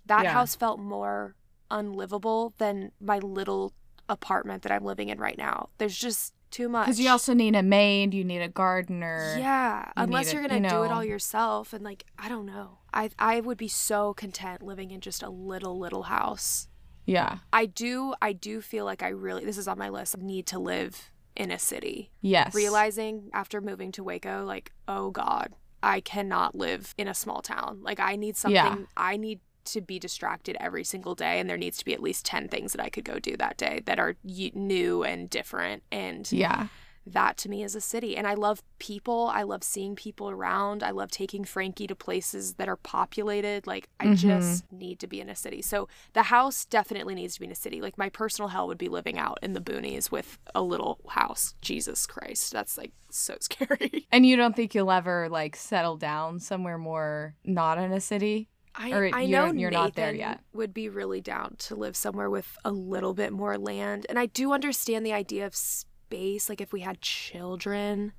[0.05, 0.33] that Yeah.
[0.33, 1.35] house felt more
[1.71, 3.73] unlivable than my little
[4.09, 5.69] apartment that I'm living in right now.
[5.77, 6.85] There's just too much.
[6.85, 9.35] Because you also need a maid, you need a gardener.
[9.37, 12.79] yeah, you unless you're gonna you do it all yourself, and like I don't know,
[12.93, 16.67] I I would be so content living in just a little little house.
[17.05, 20.17] yeah, I do I do feel like I really this is on my list.
[20.17, 22.11] Need to live in a city.
[22.21, 22.55] yes.
[22.55, 27.79] realizing after moving to Waco, like, oh God, I cannot live in a small town.
[27.81, 28.77] Like, I need something, Yeah.
[28.95, 31.39] I need to be distracted every single day.
[31.39, 33.57] And there needs to be at least 10 things that I could go do that
[33.57, 35.83] day that are y- new and different.
[35.91, 36.67] And Yeah,
[37.07, 38.17] that to me is a city.
[38.17, 39.29] And I love people.
[39.31, 40.81] I love seeing people around.
[40.81, 43.67] I love taking Frankie to places that are populated.
[43.67, 44.17] Like, I Mhm.
[44.17, 45.61] just need to be in a city.
[45.61, 47.79] So the house definitely needs to be in a city.
[47.79, 51.53] Like, my personal hell would be living out in the boonies with a little house.
[51.61, 52.51] Jesus Christ.
[52.51, 54.07] That's like so scary.
[54.11, 58.49] and you don't think you'll ever like settle down somewhere more not in a city?
[58.77, 60.41] I, Or I you're- know you're Nathan not there yet.
[60.53, 64.05] would be really down to live somewhere with a little bit more land.
[64.09, 66.49] And I do understand the idea of space.
[66.49, 68.13] Like, if we had children,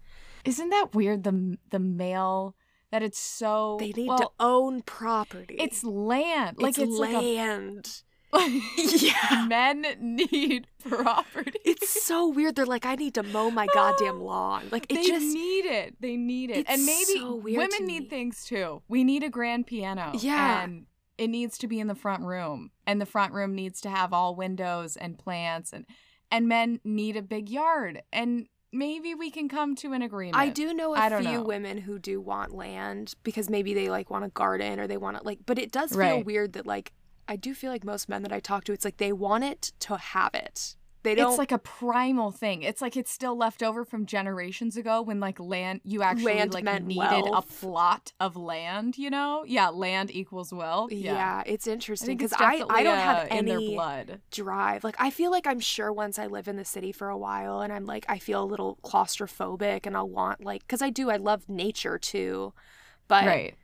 [0.44, 1.24] Isn't that weird?
[1.24, 2.54] The the male
[2.92, 5.56] that it's so they need well, to own property.
[5.58, 6.56] It's land.
[6.60, 8.02] Like it's, like a land.
[8.76, 9.46] Yeah.
[9.48, 11.58] Men need property.
[11.64, 12.56] It's so weird.
[12.56, 14.64] They're like, I need to mow my goddamn lawn.
[14.70, 15.96] Like it they just need it.
[16.00, 16.66] They need it.
[16.68, 18.82] And maybe so women need things too.
[18.88, 20.12] We need a grand piano.
[20.14, 20.64] Yeah.
[20.64, 20.86] And
[21.18, 22.70] it needs to be in the front room.
[22.86, 25.86] And the front room needs to have all windows and plants and
[26.30, 28.02] and men need a big yard.
[28.12, 30.36] And maybe we can come to an agreement.
[30.36, 31.42] I do know a I few know.
[31.44, 35.16] women who do want land because maybe they like want a garden or they want
[35.18, 36.26] to like but it does feel Right.
[36.26, 36.92] weird that like
[37.28, 39.72] I do feel like most men that I talk to it's like they want it
[39.80, 40.76] to have it.
[41.02, 42.62] They don't It's like a primal thing.
[42.62, 46.52] It's like it's still left over from generations ago when like land you actually Land
[46.52, 47.48] like needed wealth.
[47.60, 49.44] a plot of land, you know?
[49.46, 50.90] Yeah, land equals wealth.
[50.90, 51.12] yeah.
[51.12, 51.42] Yeah.
[51.46, 54.20] it's interesting because it's I, I don't have uh, in their any blood.
[54.32, 54.82] drive.
[54.82, 57.60] Like I feel like I'm sure once I live in the city for a while
[57.60, 61.08] and I'm like I feel a little claustrophobic and I'll want like cuz I do
[61.10, 62.52] I love nature too.
[63.06, 63.54] But right.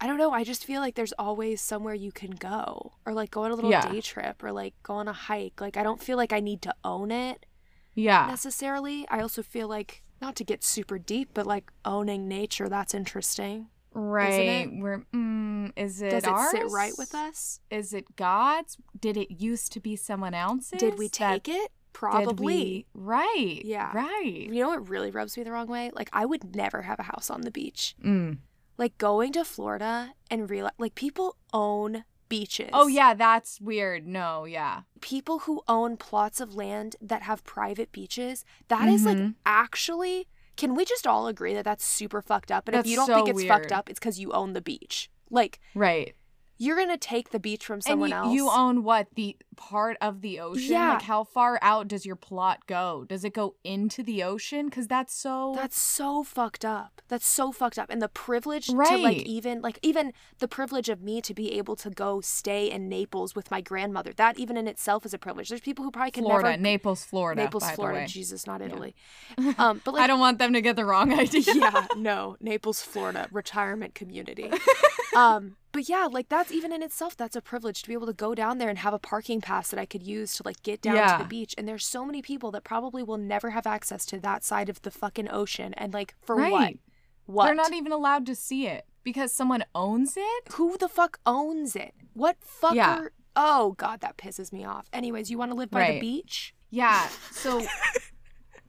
[0.00, 3.30] I don't know, I just feel like there's always somewhere you can go or like
[3.32, 3.90] go on a little Yeah.
[3.90, 5.60] day trip or like go on a hike.
[5.60, 7.46] Like I don't feel like I need to own it
[7.94, 8.26] Yeah.
[8.28, 9.06] necessarily.
[9.10, 13.68] I also feel like not to get super deep, but like owning nature that's interesting.
[13.92, 14.68] Right.
[14.72, 16.22] We're mm, is it ours?
[16.22, 16.50] Does it ours?
[16.52, 17.60] sit right with us?
[17.70, 18.76] Is it God's?
[19.00, 20.78] Did it used to be someone else's?
[20.78, 21.12] Did we That-
[21.44, 21.72] take it?
[21.92, 22.44] Probably.
[22.46, 23.60] we- Right.
[23.64, 23.90] Yeah.
[23.92, 24.46] Right.
[24.48, 25.90] You know what really rubs me the wrong way?
[25.92, 27.96] Like I would never have a house on the beach.
[28.04, 28.38] Mm.
[28.78, 32.70] Like going to Florida and realize like people own beaches.
[32.72, 34.06] Oh yeah, that's weird.
[34.06, 34.82] No, yeah.
[35.00, 39.34] People who own plots of land that have private beaches, that is like Mhm.
[39.44, 42.66] actually can we just all agree that that's super fucked up?
[42.66, 45.08] And if you don't so think it's fucked up, it's cuz you own the beach.
[45.30, 46.16] Like Right.
[46.56, 48.32] you're going to take the beach from someone else.
[48.34, 50.92] you own what the part of the ocean Yeah.
[50.94, 54.86] like how far out does your plot go does it go into the ocean because
[54.86, 57.02] that's so That's so fucked up.
[57.08, 57.90] That's so fucked up.
[57.90, 59.02] And the privilege to Right.
[59.02, 62.88] like even like even the privilege of me to be able to go stay in
[62.88, 64.12] Naples with my grandmother.
[64.14, 65.48] That even in itself is a privilege.
[65.48, 68.06] There's people who probably can florida never naples florida Naples, Florida.
[68.06, 68.94] Jesus, not Italy.
[69.58, 72.80] Um, but like i don't want them to get the wrong idea yeah, no, Naples,
[72.82, 74.50] Florida, retirement community.
[75.16, 78.12] um, but yeah, like that's even in itself, that's a privilege to be able to
[78.12, 80.80] go down there and have a parking pass that I could use to like get
[80.82, 81.16] down Yeah.
[81.16, 81.54] to the beach.
[81.58, 84.82] And there's so many people that probably will never have access to that side of
[84.82, 85.70] the fucking ocean.
[85.74, 86.52] And like for what?
[86.52, 86.78] Right.
[87.26, 87.44] What?
[87.46, 91.76] they're not even allowed to see it because someone owns it Who the fuck owns
[91.76, 91.94] it?
[92.14, 92.74] What fucker?
[92.74, 93.06] Yeah.
[93.36, 94.88] Oh god, that pisses me off.
[94.92, 96.54] Anyways, you want to live by the beach?
[96.70, 97.08] Yeah.
[97.32, 97.62] So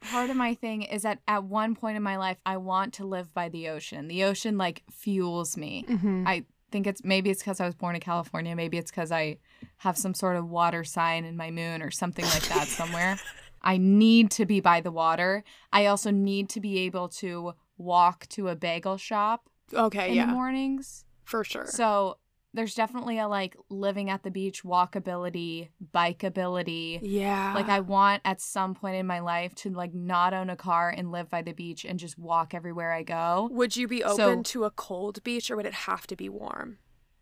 [0.02, 3.06] part of my thing is that at one point in my life, I want to
[3.06, 4.08] live by the ocean.
[4.08, 5.86] The ocean like fuels me.
[5.90, 6.24] Mm-hmm.
[6.28, 8.56] I think it's maybe it's because I was born in California.
[8.56, 9.38] Maybe it's because I
[9.78, 13.18] have some sort of water sign in my moon or something like that somewhere.
[13.62, 15.44] I need to be by the water.
[15.74, 20.26] I also need to be able to walk to a bagel shop Okay, in yeah,
[20.28, 21.06] the mornings.
[21.24, 21.68] for sure.
[21.68, 22.18] So
[22.54, 27.00] there's definitely a like living at the beach walkability, bikeability.
[27.02, 30.56] yeah, Like I want at some point in my life to like not own a
[30.56, 33.50] car and live by the beach and just walk everywhere I go.
[33.52, 36.30] would you be open So- to a cold beach or would it have to be
[36.30, 36.80] warm?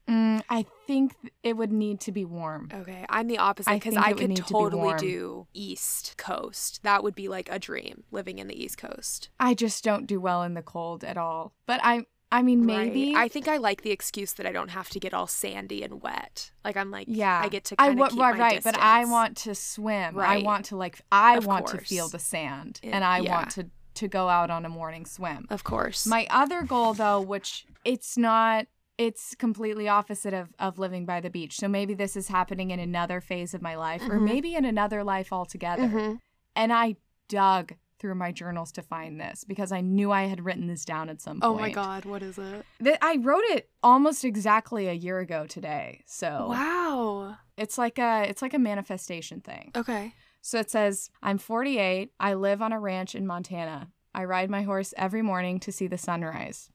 [0.07, 1.13] Mm, I think
[1.43, 2.69] it would need to be warm.
[2.73, 6.81] Okay, I'm the opposite because think I, could need to totally do East Coast.
[6.83, 9.27] That would be like a dream living in the East Coast.
[9.37, 11.51] I just don't do well in the cold at all.
[11.65, 13.23] But I I mean maybe Right.
[13.23, 16.01] I think I like the excuse that I don't have to get all sandy and
[16.01, 16.51] wet.
[16.65, 17.41] Like I'm like, yeah.
[17.43, 20.15] I get to I kind wa- keep right, right, but I want to swim.
[20.15, 20.41] Right.
[20.41, 23.31] I want to like I Of want to feel the sand It- and I yeah.
[23.31, 25.47] want to to go out on a morning swim.
[25.49, 26.05] of course.
[26.05, 31.29] My other goal though, which it's not it's completely opposite of, of living by the
[31.29, 31.57] beach.
[31.57, 34.23] So maybe this is happening in another phase of my life or Mhm.
[34.23, 35.83] maybe in another life altogether.
[35.87, 36.19] Mhm.
[36.55, 36.95] And I
[37.29, 41.09] dug through my journals to find this because I knew I had written this down
[41.09, 41.51] at some point.
[41.51, 42.65] Oh my god, what is it?
[42.83, 46.03] Th- I wrote it almost exactly a year ago today.
[46.05, 47.37] So Wow.
[47.57, 49.71] it's like a it's like a manifestation thing.
[49.75, 50.13] Okay.
[50.41, 52.11] So it says, I'm 48.
[52.19, 53.89] I live on a ranch in Montana.
[54.15, 56.69] I ride my horse every morning to see the sunrise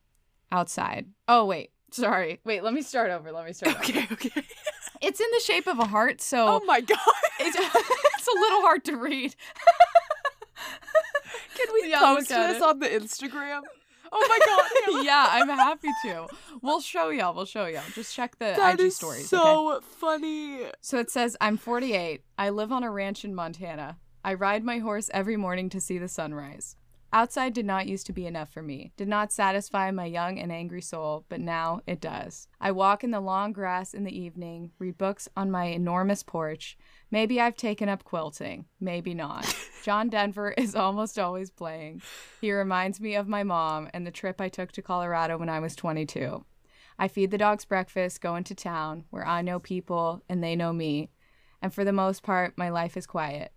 [0.51, 1.07] outside.
[1.27, 1.71] Oh, wait.
[1.91, 2.41] Sorry.
[2.45, 3.33] Wait, let me start over.
[3.33, 3.85] Let me start over.
[3.85, 4.07] Okay.
[4.13, 4.43] Okay.
[5.01, 6.99] It's in the shape of a heart, so Oh my god.
[7.41, 7.57] it's,
[8.19, 9.35] it's a little hard to read.
[11.65, 12.63] Can we Yeah, post this it.
[12.63, 13.63] on the Instagram?
[14.15, 14.39] Oh my
[14.99, 15.05] god.
[15.07, 16.27] yeah, I'm happy to.
[16.61, 17.33] We'll show y'all.
[17.33, 17.81] We'll show y'all.
[17.95, 19.33] Just check the That IG stories.
[19.33, 19.43] okay?
[19.43, 20.67] so funny.
[20.83, 22.23] So it says, I'm 48.
[22.37, 23.97] I live on a ranch in Montana.
[24.23, 26.77] I ride my horse every morning to see the sunrise.
[27.15, 30.51] Outside did not used to be enough for me, did not satisfy my young and
[30.51, 32.49] angry soul, but now it does.
[32.59, 36.79] I walk in the long grass in the evening, read books on my enormous porch.
[37.11, 39.55] Maybe I've taken up quilting, maybe not.
[39.85, 42.01] John Denver is almost always playing.
[42.41, 45.61] He reminds me of my mom and the trip I took to Colorado when I
[45.61, 46.47] was 22.
[46.99, 50.73] I feed the dogs breakfast, go into town where I know people and they know
[50.73, 51.11] me.
[51.61, 53.53] And for the most part, my life is quiet.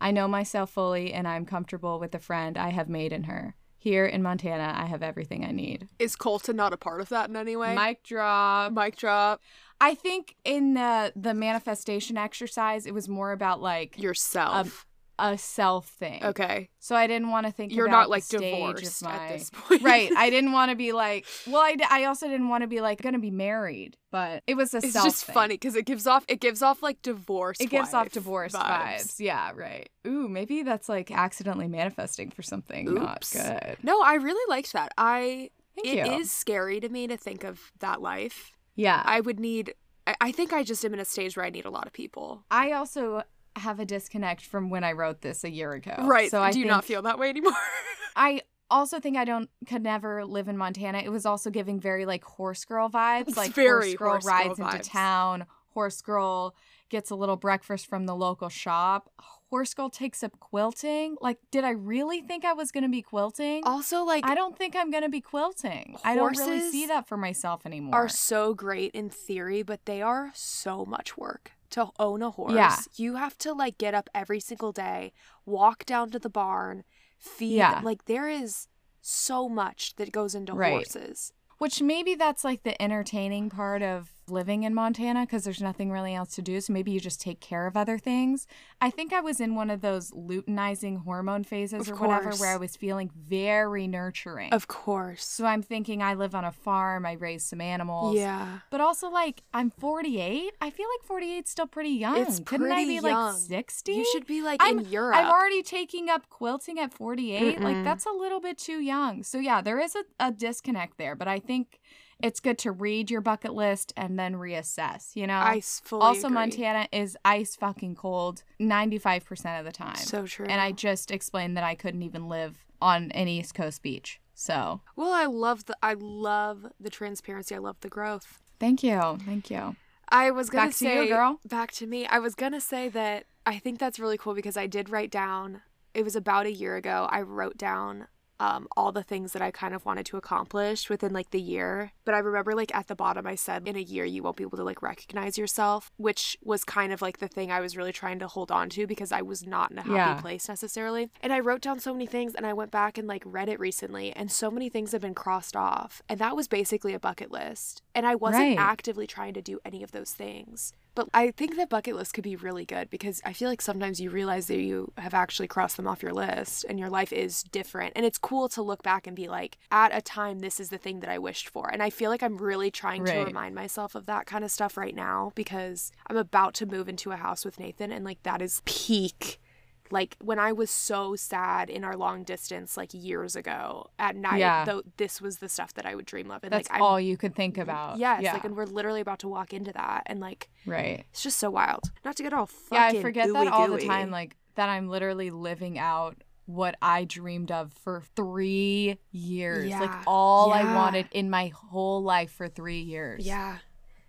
[0.00, 3.54] I know myself fully and I'm comfortable with the friend I have made in her.
[3.80, 5.88] Here in Montana, I have everything I need.
[6.00, 7.76] Is Colton not a part of that in any way?
[7.76, 8.72] Mic drop.
[8.72, 9.40] Mic drop.
[9.80, 14.56] I think in the the manifestation exercise, it was more about like Yourself.
[14.56, 14.72] Um,
[15.18, 16.22] a self thing.
[16.24, 16.68] okay.
[16.78, 19.82] So I didn't want to think You're not like divorced my- at this point.
[19.82, 20.10] right.
[20.16, 21.26] I didn't want to be like.
[21.46, 24.54] Well, I, d- I also didn't want to be like gonna be married, but it
[24.56, 25.34] was a It's just thing.
[25.34, 27.60] funny because it gives off it gives off like divorce.
[27.60, 29.18] It gives off divorce vibes.
[29.18, 29.88] Yeah, right.
[30.06, 33.76] Ooh, maybe that's like accidentally manifesting for something not good.
[33.82, 34.92] No, I really liked that.
[34.96, 35.50] I
[35.84, 36.24] Thank It is you.
[36.24, 38.52] scary to me to think of that life.
[38.74, 39.00] Yeah.
[39.04, 39.74] I, would need.
[40.20, 42.44] I think I just am in a stage where I need a lot of people.
[42.50, 43.22] I also
[43.56, 45.94] have a disconnect from when I wrote this a year ago.
[46.00, 46.30] right.
[46.30, 47.52] So I do not feel that way anymore?
[48.16, 50.98] I also think I don't could never live in Montana.
[50.98, 53.28] It was also giving very like horse girl vibes.
[53.28, 54.88] It's like very horse girl horse girl rides into vibes.
[54.90, 55.46] town.
[55.74, 56.54] Horse girl
[56.88, 59.10] gets a little breakfast from the local shop.
[59.50, 61.16] Horse girl takes up quilting.
[61.20, 63.62] Like, did I really think I was gonna be quilting?
[63.64, 65.96] also, like I don't think I'm gonna be quilting.
[66.04, 67.94] I don't really see that for myself anymore.
[67.94, 71.52] are so great in theory, but they are so much work.
[71.72, 72.76] To own a horse, Yeah.
[72.96, 75.12] you have to like get up every single day,
[75.44, 76.84] walk down to the barn,
[77.18, 77.56] feed.
[77.56, 77.80] Yeah.
[77.84, 78.68] Like there is
[79.02, 80.72] so much that goes into Right.
[80.72, 81.32] horses.
[81.58, 86.14] Which maybe that's like the entertaining part of living in Montana because there's nothing really
[86.14, 86.60] else to do.
[86.60, 88.46] So maybe you just take care of other things.
[88.80, 92.52] I think I was in one of those luteinizing hormone phases Of or whatever where
[92.52, 94.52] I was feeling very nurturing.
[94.52, 95.24] Of course.
[95.24, 98.16] so I'm thinking I live on a farm, I raise some animals.
[98.16, 98.58] Yeah.
[98.70, 100.54] But also, like, I'm 48.
[100.60, 102.18] I feel like 48 is still pretty young.
[102.18, 103.04] It's Couldn't I be young.
[103.04, 103.92] like 60?
[103.92, 105.16] You should be like I'm, in Europe.
[105.16, 107.60] I'm already taking up quilting at 48.
[107.60, 107.84] Like, Mm-mm.
[107.84, 109.22] that's a little bit too young.
[109.22, 111.14] So, yeah, there is a, a disconnect there.
[111.14, 111.80] But I think
[112.22, 115.38] it's good to read your bucket list and then reassess, you know?
[115.38, 116.34] I fully also, agree.
[116.34, 119.96] Montana is ice fucking cold 95% of the time.
[119.96, 120.46] So true.
[120.46, 124.20] and I just explained that I couldn't even live on an East Coast beach.
[124.34, 127.56] So, well, I love the I love the transparency.
[127.56, 128.40] I love the growth.
[128.60, 129.18] thank you.
[129.24, 129.74] Thank you.
[130.10, 131.40] I was gonna Back to say you, girl.
[131.44, 132.06] back to me.
[132.06, 135.62] I was gonna say that I think that's really cool because I did write down.
[135.92, 137.08] It was about a year ago.
[137.10, 138.06] I wrote down
[138.40, 141.92] um, all the things that I kind of wanted to accomplish within like the year.
[142.04, 144.44] But I remember like at the bottom, I said, in a year, you won't be
[144.44, 147.92] able to like recognize yourself, which was kind of like the thing I was really
[147.92, 150.20] trying to hold on to because I was not in a happy Yeah.
[150.20, 151.10] place necessarily.
[151.22, 153.58] And I wrote down so many things and I went back and like read it
[153.58, 156.02] recently, and so many things have been crossed off.
[156.08, 157.82] And that was basically a bucket list.
[157.94, 158.58] And I wasn't Right.
[158.58, 160.72] actively trying to do any of those things.
[160.98, 164.00] But I think that bucket list could be really good because I feel like sometimes
[164.00, 167.44] you realize that you have actually crossed them off your list and your life is
[167.44, 167.92] different.
[167.94, 170.76] And it's cool to look back and be like, at a time, this is the
[170.76, 171.70] thing that I wished for.
[171.72, 174.76] And I feel like I'm really trying to remind myself of that kind of stuff
[174.76, 178.42] right now because I'm about to move into a house with Nathan and like that
[178.42, 179.40] is peak.
[179.90, 184.38] Like when I was so sad in our long distance, like years ago at night,
[184.40, 184.64] Yeah.
[184.64, 186.44] though this was the stuff that I would dream of.
[186.44, 187.98] And That's like I'm all you could think about.
[187.98, 188.32] Yes, Yeah.
[188.34, 191.04] like, and we're literally about to walk into that, and like, right.
[191.10, 191.90] it's just so wild.
[192.04, 194.10] Not to get all fucking Yeah, I forget that all the time.
[194.10, 199.68] Like that I'm literally living out what I dreamed of for three years.
[199.68, 199.80] yeah.
[199.80, 200.02] Like Yeah.
[200.06, 203.26] all I wanted in my whole life for three years.
[203.26, 203.58] yeah,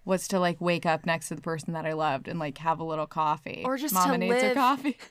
[0.06, 2.80] Was to like wake up next to the person that I loved and like have
[2.80, 3.62] a little coffee.
[3.66, 4.98] Or just Mama to live- coffee.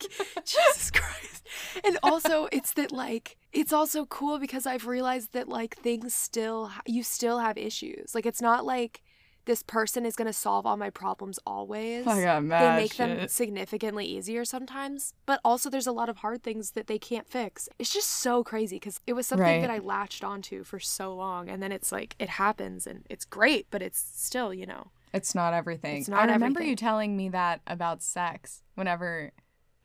[0.44, 1.46] Jesus Christ.
[1.84, 6.70] And also, it's that like it's also cool because I've realized that like things still
[6.86, 8.14] you still have issues.
[8.14, 9.02] Like it's not like
[9.44, 12.04] this person is gonna solve all my problems always.
[12.06, 16.16] I got they mad make them significantly easier sometimes, but also there's a lot of
[16.18, 17.68] hard things that they can't fix.
[17.78, 19.60] It's just so crazy because it was something Right.
[19.60, 23.24] that I latched onto for so long, and then it's like it happens and it's
[23.24, 25.98] great, but it's still, you know, It's not everything.
[26.00, 26.70] It's I remember everything.
[26.70, 29.30] you telling me that about sex whenever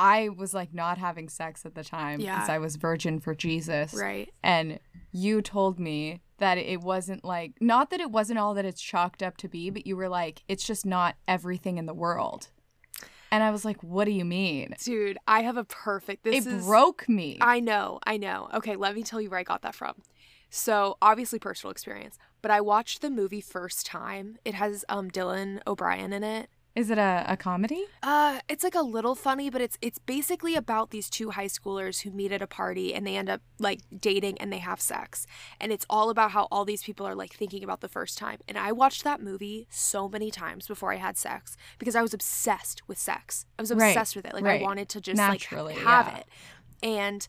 [0.02, 2.56] I was like not having sex at the time because Yeah.
[2.56, 3.94] I was virgin for Jesus.
[3.94, 4.30] right?
[4.44, 4.80] And
[5.12, 9.22] you told me that it wasn't like, not that it wasn't all that it's chalked
[9.22, 12.48] up to be, but you were like, it's just not everything in the world.
[13.34, 14.74] And I was like, what do you mean?
[14.84, 16.24] Dude, I have a perfect.
[16.24, 17.38] This it is broke me.
[17.40, 18.50] I know, I know.
[18.56, 19.96] Okay, let me tell you where I got that from.
[20.50, 24.38] So obviously personal experience, but I watched the movie first time.
[24.44, 26.50] It has um Dylan O'Brien in it.
[26.74, 27.84] Is it a, a comedy?
[28.02, 32.02] Uh, it's like a little funny, but it's it's basically about these two high schoolers
[32.02, 35.28] who meet at a party and they end up like dating and they have sex.
[35.60, 38.40] And it's all about how all these people are like thinking about the first time.
[38.48, 42.14] And I watched that movie so many times before I had sex because I was
[42.14, 43.46] obsessed with sex.
[43.60, 44.34] I was Right, obsessed with it.
[44.34, 44.62] Like right.
[44.62, 46.18] I wanted to just Naturally, like have yeah.
[46.20, 46.26] it.
[46.84, 47.28] And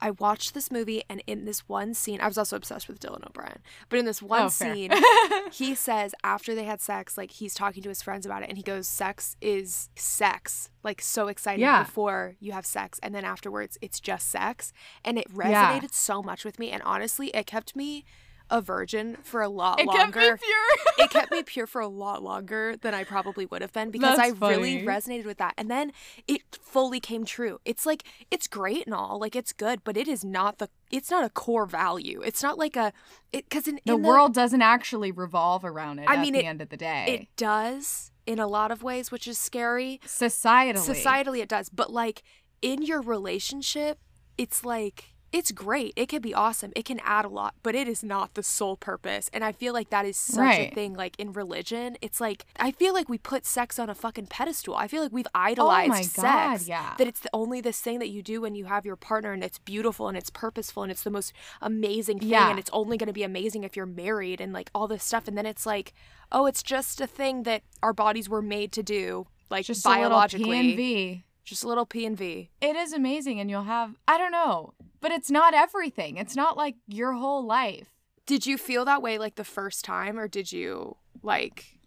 [0.00, 3.26] I watched this movie and in this one scene, I was also obsessed with Dylan
[3.26, 3.58] O'Brien.
[3.88, 4.92] But in this one Oh, scene,
[5.52, 8.56] he says after they had sex, like he's talking to his friends about it, and
[8.56, 11.82] he goes, "Sex is sex, like so exciting Yeah.
[11.82, 14.72] before you have sex, and then afterwards it's just sex."
[15.04, 15.80] And it Yeah.
[15.80, 18.04] resonated so much with me, and honestly, it kept me
[18.50, 20.02] a virgin for a lot It longer.
[20.02, 21.04] kept me pure.
[21.06, 24.18] it kept me pure for a lot longer than I probably would have been because
[24.18, 25.54] I That's really resonated with that.
[25.58, 25.92] And then
[26.26, 27.60] it fully came true.
[27.64, 31.10] It's like it's great and all, like it's good, but it is not the it's
[31.10, 32.22] not a core value.
[32.24, 32.92] It's not like a
[33.32, 36.32] it because in the in world doesn't actually revolve around it I mean, at mean,
[36.32, 37.04] the it- end of the day.
[37.08, 40.00] it does in a lot of ways, which is scary.
[40.06, 40.76] Societally.
[40.76, 42.22] Societally, it does, but like
[42.62, 43.98] in your relationship,
[44.36, 45.92] it's like it's great.
[45.94, 46.72] It can be awesome.
[46.74, 49.28] It can add a lot, but it is not the sole purpose.
[49.32, 50.94] And I feel like that is such a thing.
[50.94, 54.74] Like in religion, it's like I feel like we put sex on a fucking pedestal.
[54.74, 56.68] I feel like we've idolized Oh my God, sex.
[56.68, 56.94] yeah.
[56.96, 59.44] That it's the only this thing that you do when you have your partner, and
[59.44, 62.48] it's beautiful and it's purposeful and it's the most amazing thing, Yeah.
[62.50, 65.28] and it's only going to be amazing if you're married and like all this stuff.
[65.28, 65.92] And then it's like,
[66.32, 71.24] oh, it's just a thing that our bodies were made to do, like just biologically.
[71.48, 71.54] P and V.
[71.54, 72.50] Just a little P and V.
[72.60, 76.16] It is amazing, and you'll have I don't know, but it's not everything.
[76.16, 77.88] It's not like your whole life.
[78.26, 81.78] Did you feel that way like the first time, or did you like?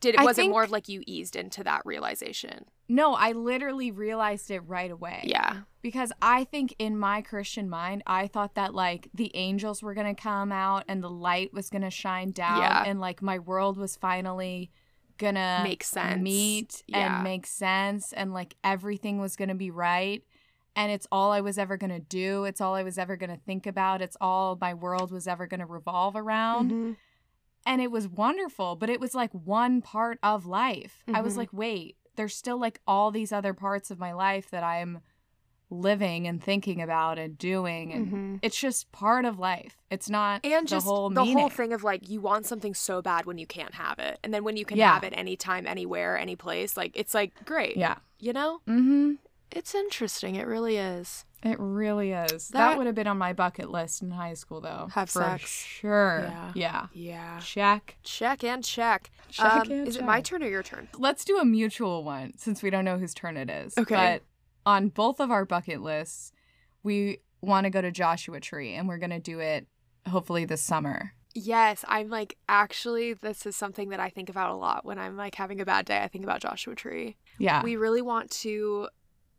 [0.00, 2.66] Did it I was it more of like you eased into that realization?
[2.88, 5.22] No, I literally realized it right away.
[5.24, 5.62] Yeah.
[5.82, 10.14] Because I think in my Christian mind, I thought that like the angels were going
[10.14, 12.84] to come out and the light was going to shine down Yeah.
[12.86, 14.70] and like my world was finally
[15.18, 16.20] to Make sense.
[16.22, 17.16] meet Yeah.
[17.16, 20.22] and make sense and like everything was to be right.
[20.76, 22.44] And it's all I was ever to do.
[22.44, 24.00] It's all I was ever to think about.
[24.00, 26.70] It's all my world was ever to revolve around.
[26.70, 26.96] Mhm.
[27.66, 31.02] And it was wonderful, but it was like one part of life.
[31.12, 31.38] I was Mhm.
[31.38, 35.00] like, wait, there's still like all these other parts of my life that I'm
[35.70, 38.38] living and thinking about and doing and Mhm.
[38.42, 39.76] it's just part of life.
[39.90, 41.38] It's not And the just whole the meaning.
[41.38, 44.32] whole thing of like you want something so bad when you can't have it, and
[44.32, 44.94] then when you can Yeah.
[44.94, 47.76] have it anytime, anywhere, any place, like it's like great.
[47.76, 47.96] Yeah.
[48.18, 49.14] You know, mm-hmm.
[49.50, 50.34] it's interesting.
[50.36, 51.24] It really is.
[51.42, 52.48] It really is.
[52.48, 54.88] That, That- would have been on my bucket list in high school though.
[54.94, 55.50] Have for sex.
[55.50, 56.22] Sure.
[56.28, 56.52] Yeah.
[56.54, 56.86] Yeah.
[56.92, 57.40] Yeah.
[57.40, 57.96] Check.
[58.02, 59.10] Check and check.
[59.28, 60.88] Check Um, and is it my turn or your turn?
[60.98, 63.76] Let's do a mutual one since we don't know whose turn it is.
[63.78, 63.94] Okay.
[63.94, 64.22] But
[64.68, 66.30] on both of our bucket lists,
[66.82, 69.66] we want to go to Joshua Tree and we're going to do it
[70.06, 71.14] hopefully this summer.
[71.34, 75.16] Yes, I'm like actually this is something that I think about a lot when I'm
[75.16, 76.02] like having a bad day.
[76.02, 77.16] I think about Joshua Tree.
[77.38, 77.62] Yeah.
[77.62, 78.88] We really want to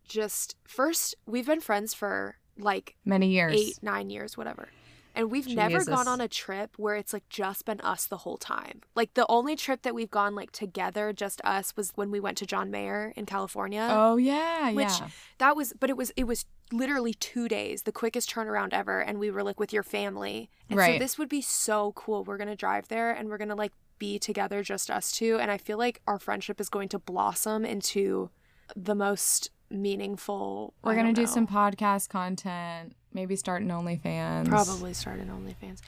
[0.08, 3.54] just first we've been friends for like Many years.
[3.54, 4.68] 8 9 years whatever.
[5.14, 8.36] And we've never gone on a trip where it's like just been us the whole
[8.36, 8.80] time.
[8.94, 12.38] Like the only trip that we've gone like together just us was when we went
[12.38, 13.86] to John Mayer in California.
[13.90, 15.08] Oh yeah, Which- yeah.
[15.38, 19.00] That was, but it was, it was literally two days, the quickest turnaround ever.
[19.00, 20.50] And we were like with your family.
[20.68, 22.24] And so this would be so cool.
[22.24, 25.38] We're going to drive there and we're going to like be together, just us two.
[25.38, 28.30] And I feel like our friendship is going to blossom into
[28.76, 30.74] the most meaningful.
[30.82, 32.94] We're gonna do some podcast content.
[33.12, 34.48] Maybe start an OnlyFans.
[34.48, 35.80] Probably start an OnlyFans.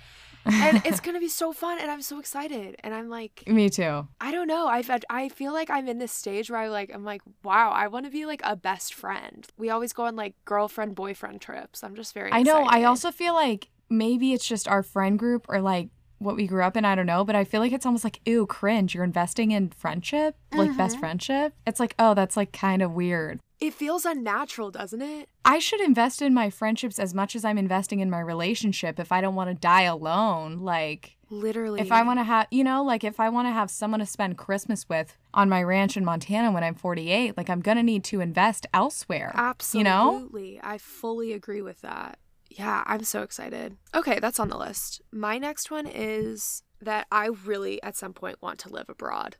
[0.44, 1.78] and it's going to be so fun.
[1.80, 2.76] And I'm so excited.
[2.80, 4.08] And I'm like, Me too.
[4.20, 4.66] I don't know.
[4.66, 7.86] I've I feel like I'm in this stage where I like I'm like, wow, I
[7.88, 9.46] want to be like a best friend.
[9.56, 11.84] We always go on like girlfriend boyfriend trips.
[11.84, 12.64] I'm just very I know.
[12.64, 15.90] I also feel like maybe it's just our friend group or like
[16.22, 16.84] what we grew up in.
[16.84, 18.94] I don't know, but I feel like it's almost like ew, cringe.
[18.94, 21.00] You're investing in friendship, like best Mhm.
[21.00, 21.54] friendship.
[21.66, 23.40] It's like oh, that's like kind of weird.
[23.60, 25.28] it feels unnatural, doesn't it?
[25.44, 28.98] I should invest in my friendships as much as I'm investing in my relationship.
[28.98, 31.80] If I don't want to die alone, like Literally.
[31.80, 34.06] if I want to have, you know, like if I want to have someone to
[34.06, 38.02] spend Christmas with on my ranch in Montana when I'm 48, like I'm gonna need
[38.04, 39.30] to invest elsewhere.
[39.36, 40.48] Absolutely.
[40.50, 40.60] You know?
[40.64, 42.18] I fully agree with that.
[42.58, 43.76] Yeah, I'm so excited.
[43.94, 45.00] Okay, that's on the list.
[45.10, 49.36] My next one is that I really at some point want to live abroad.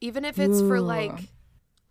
[0.00, 1.30] Even if it's for like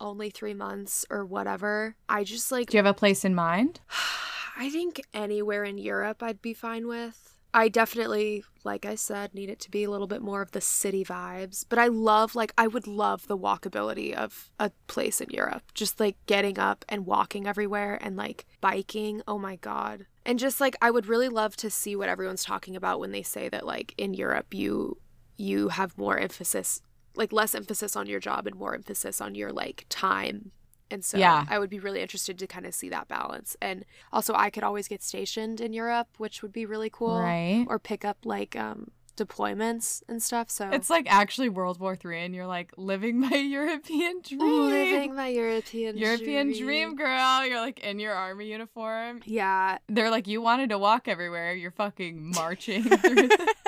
[0.00, 1.96] only 3 months or whatever.
[2.08, 3.80] I just like Do you have a place in mind?
[4.56, 7.38] I think anywhere in Europe I'd be fine with.
[7.54, 10.60] I definitely, like I said, need it to be a little bit more of the
[10.60, 11.64] city vibes.
[11.66, 15.62] But I love, like, I would love the walkability of a place in Europe.
[15.74, 19.22] Just like getting up and walking everywhere and like biking.
[19.26, 20.06] Oh my God.
[20.28, 23.22] And just like, I would really love to see what everyone's talking about when they
[23.22, 24.98] say that, like, in Europe, you
[25.38, 26.82] you have more emphasis
[27.14, 30.52] like less emphasis on your job and more emphasis on your like time
[30.90, 31.44] and so Yeah.
[31.48, 33.56] I would be really interested to kind of see that balance.
[33.60, 37.20] And also I could always get stationed in Europe, which would be really cool.
[37.20, 37.66] Right.
[37.68, 40.48] Or pick up like um deployments and stuff.
[40.50, 44.70] So It's like actually World War Three, and you're like living my European dream.
[44.70, 47.44] living my European European dream, girl.
[47.44, 49.20] You're like in your army uniform.
[49.24, 51.52] Yeah, They're like, you wanted to walk everywhere.
[51.54, 53.54] You're fucking marching through the-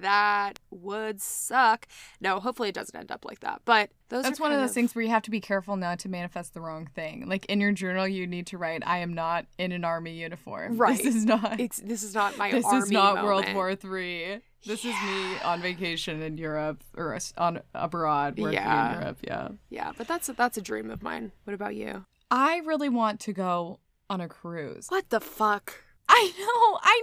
[0.00, 1.86] that would suck.
[2.20, 3.60] No, hopefully it doesn't end up like that.
[3.66, 6.08] But those That's one of those things where you have to be careful not to
[6.08, 7.28] manifest the wrong thing.
[7.28, 10.78] Like in your journal, you need to write, "I am not in an army uniform.
[10.78, 10.96] Right.
[11.02, 11.60] This is not.
[11.60, 13.44] It's this is not my this is not World.
[13.54, 14.38] War Three.
[14.64, 18.94] This is me on vacation in Europe or on abroad working Yeah.
[18.94, 19.18] in Europe.
[19.22, 19.48] Yeah.
[19.70, 21.32] Yeah, but that's a, that's a dream of mine.
[21.44, 22.04] What about you?
[22.30, 24.86] I really want to go on a cruise.
[24.88, 25.82] What the fuck?
[26.08, 27.02] I know, I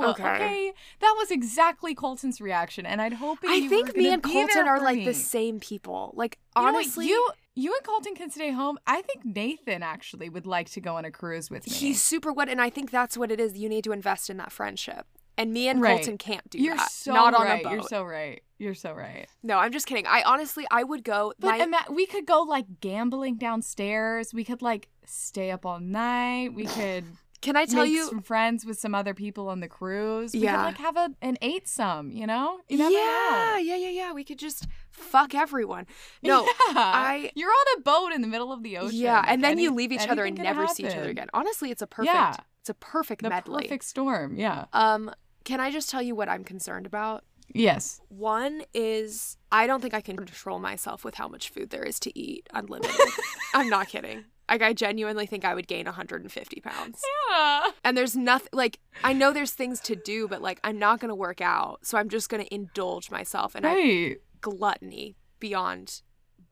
[0.00, 0.10] know.
[0.10, 0.72] Okay.
[1.00, 4.98] that was exactly Colton's reaction, and I'd hope I think me and Colton are like
[4.98, 5.04] me.
[5.04, 6.12] the same people.
[6.14, 8.78] Like You honestly, you you and Colton can stay home.
[8.86, 11.72] I think Nathan actually would like to go on a cruise with me.
[11.74, 13.56] he's super what, and I think that's what it is.
[13.56, 15.06] You need to invest in that friendship.
[15.38, 15.96] And me and Right.
[15.96, 16.90] Colton can't do You're that.
[16.90, 17.60] so Not on right.
[17.60, 17.72] a boat.
[17.72, 18.42] You're so right.
[18.58, 19.26] You're so right.
[19.42, 20.06] no, I'm just kidding.
[20.06, 21.32] I honestly, I would go.
[21.38, 24.34] But my, ima- we could go like gambling downstairs.
[24.34, 26.52] We could like stay up all night.
[26.54, 27.04] We could
[27.40, 28.06] can I tell make you?
[28.06, 30.34] some friends with some other people on the cruise.
[30.34, 30.56] We Yeah.
[30.56, 32.10] could like have a an eight some.
[32.10, 32.58] You know.
[32.68, 33.56] You yeah, know.
[33.62, 34.12] yeah, yeah, yeah.
[34.12, 35.86] We could just fuck everyone.
[36.22, 36.74] No, Yeah.
[36.76, 38.98] I- You're on a boat in the middle of the ocean.
[38.98, 41.28] yeah, and then you leave each other and never see each other again.
[41.32, 42.12] Honestly, it's a perfect.
[42.14, 42.36] Yeah.
[42.60, 43.62] It's a perfect The medley.
[43.64, 44.36] perfect storm.
[44.36, 44.66] Yeah.
[44.72, 45.10] Um,
[45.44, 47.24] can I just tell you what I'm concerned about?
[47.52, 48.00] Yes.
[48.08, 51.98] One is I don't think I can control myself with how much food there is
[52.00, 52.94] to eat unlimited.
[53.54, 54.24] I'm not kidding.
[54.48, 57.02] Like I genuinely think I would gain 150 pounds.
[57.30, 57.70] Yeah.
[57.84, 61.14] And there's nothing like I know there's things to do, but like I'm not gonna
[61.14, 66.02] work out, so I'm just gonna indulge myself and I gluttony beyond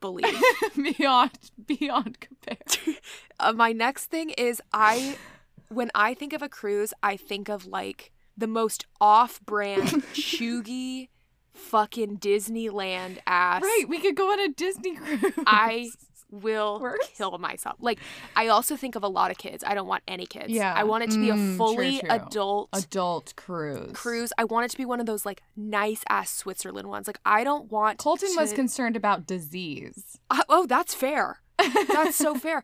[0.01, 0.41] belief.
[0.97, 2.95] beyond beyond compare.
[3.41, 5.17] uh, my next thing is I
[5.69, 9.83] when I think of a cruise, I think of like the most off-brand
[10.15, 11.09] chuggy
[11.55, 13.63] fucking Disneyland ass.
[13.63, 13.85] Right.
[13.89, 15.33] We could go on a Disney cruise.
[15.47, 15.91] I
[16.31, 17.77] will kill myself.
[17.81, 17.99] Like
[18.37, 19.65] I also think of a lot of kids.
[19.67, 20.51] I don't want any kids.
[20.51, 20.73] Yeah.
[20.75, 22.09] I want it to be Mm, a fully true.
[22.11, 23.93] adult adult cruise.
[23.95, 24.33] cruise.
[24.39, 27.07] I want it to be one of those like nice ass Switzerland ones.
[27.07, 30.19] Like I don't want Colton was concerned about disease.
[30.31, 31.41] I- oh, that's fair.
[31.89, 32.63] That's so fair.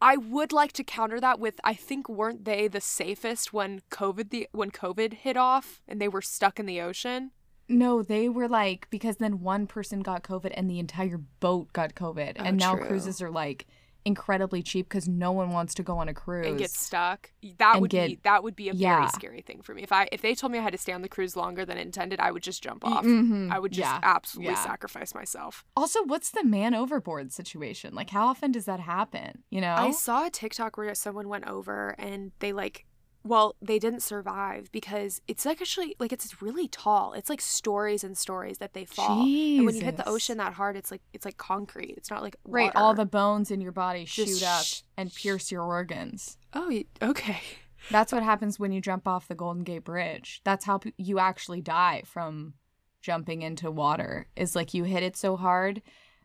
[0.00, 4.30] I would like to counter that with I think weren't they the safest when COVID
[4.30, 7.32] the when COVID hit off and they were stuck in the ocean?
[7.68, 11.94] No, they were like because then one person got COVID and the entire boat got
[11.94, 12.86] COVID, Oh, and now true.
[12.86, 13.66] cruises are like
[14.04, 16.46] incredibly cheap because no one wants to go on a cruise.
[16.46, 17.30] and get stuck.
[17.58, 18.96] That would be that would be a yeah.
[18.98, 19.82] very scary thing for me.
[19.82, 21.78] If I if they told me I had to stay on the cruise longer than
[21.78, 23.04] intended, I would just jump off.
[23.04, 23.50] Mhm.
[23.52, 24.00] I would just Yeah.
[24.02, 24.64] absolutely Yeah.
[24.64, 25.64] sacrifice myself.
[25.76, 27.94] Also, what's the man overboard situation?
[27.94, 29.42] Like, how often does that happen?
[29.50, 29.74] You know?
[29.74, 32.86] I saw a TikTok where someone went over and they like
[33.24, 37.12] well, they didn't survive because it's like actually like it's really tall.
[37.12, 39.22] It's like stories and stories that they fall.
[39.22, 41.94] And when you hit the ocean that hard, it's like it's like concrete.
[41.96, 45.12] It's not like Right, all the bones in your body Just shoot up sh- and
[45.12, 46.38] pierce your organs.
[46.54, 47.40] Oh, okay.
[47.90, 50.40] That's what happens when you jump off the Golden Gate Bridge.
[50.44, 52.54] That's how you actually die from
[53.02, 54.28] jumping into water.
[54.36, 55.82] Is like you hit it so hard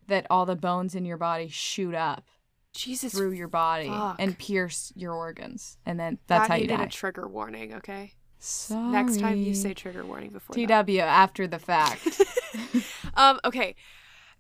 [0.08, 2.26] that all the bones in your body shoot up
[2.74, 3.14] Jesus.
[3.14, 4.16] through your body fuck.
[4.20, 6.84] and pierce your organs, and then that's that how you die.
[6.84, 8.14] a trigger warning, okay?
[8.40, 8.92] Sorry.
[8.92, 10.86] Next time you say trigger warning before that.
[10.88, 12.22] TW after the fact.
[13.16, 13.76] um okay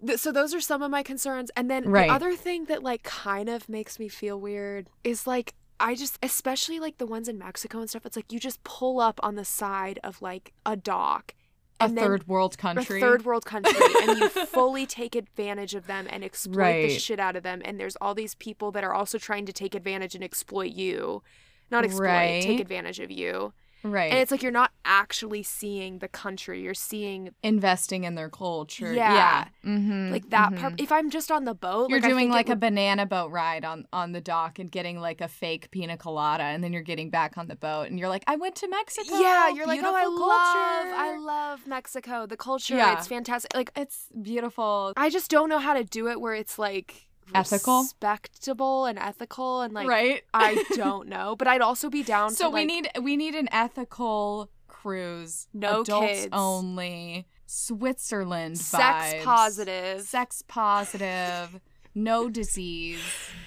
[0.05, 2.07] Th- so those are some of my concerns and then Right.
[2.09, 6.19] the other thing that like kind of makes me feel weird is like i just
[6.21, 9.35] especially like the ones in mexico and stuff it's like you just pull up on
[9.35, 11.33] the side of like a dock
[11.79, 12.97] a third world country.
[12.97, 17.19] a third world country and you fully take advantage of them and exploit the shit
[17.19, 17.61] out of them.
[17.65, 21.23] And there's all these people that are also trying to take advantage and exploit you.
[21.71, 23.53] Not exploit take advantage of you
[23.83, 24.11] right.
[24.11, 28.93] and it's like you're not actually seeing the country you're seeing investing in their culture.
[28.93, 29.13] Yeah.
[29.13, 29.45] Yeah.
[29.65, 32.51] Mm-hmm, like that part if i'm just on the boat You're like, doing like a
[32.51, 36.43] would- banana boat ride on on the dock and getting like a fake pina colada,
[36.43, 39.15] and then you're getting back on the boat, and you're like, I went to Mexico.
[39.19, 42.97] yeah you're like oh i love i love mexico the culture Yeah.
[42.97, 44.93] it's fantastic like It's beautiful.
[44.97, 47.81] i just don't know how to do it where it's like Ethical?
[47.81, 50.23] respectable and ethical and like right.
[50.33, 52.35] i don't know but i'd also be down to.
[52.35, 55.47] so to we like, need we need an ethical cruise.
[55.53, 56.29] No adults kids.
[56.33, 57.25] only.
[57.45, 59.23] Switzerland sex vibes.
[59.23, 61.59] positive Sex positive.
[61.95, 62.99] no disease.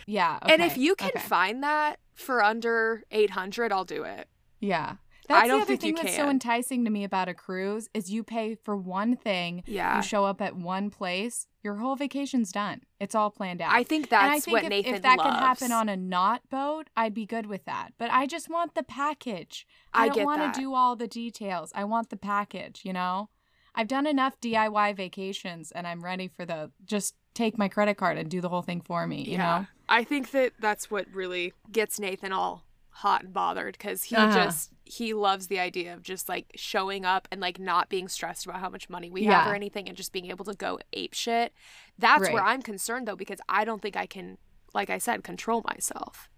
[0.07, 0.39] Yeah.
[0.43, 1.19] and if you can okay.
[1.21, 4.29] find that for under 800 i'll do it
[4.61, 4.97] Yeah.
[5.29, 7.35] I That's don't the other think thing you that's so enticing to me about a
[7.35, 11.77] cruise is you pay for one thing, yeah you show up at one place, your
[11.77, 12.79] whole vacation's done.
[13.01, 13.73] It's all planned out.
[13.73, 15.31] i think that's and I think what if, nathan if that loves.
[15.31, 17.89] could happen on a not boat, I'd be good with that.
[17.99, 19.67] But I just want the package.
[19.93, 21.73] I, I don't want to do all the details.
[21.75, 23.29] I want the package, you know?
[23.75, 28.17] I've done enough DIY vacations and I'm ready for the just take my credit card
[28.17, 29.67] and do the whole thing for me, you know?
[29.89, 34.45] I think that that's what really gets Nathan all hot and bothered because he Uh-huh.
[34.45, 38.47] just he loves the idea of just like showing up and like not being stressed
[38.47, 41.13] about how much money we have or anything and just being able to go ape
[41.15, 41.53] shit.
[41.99, 44.39] That's where I'm concerned though because I don't think I can
[44.75, 46.29] like I said control myself.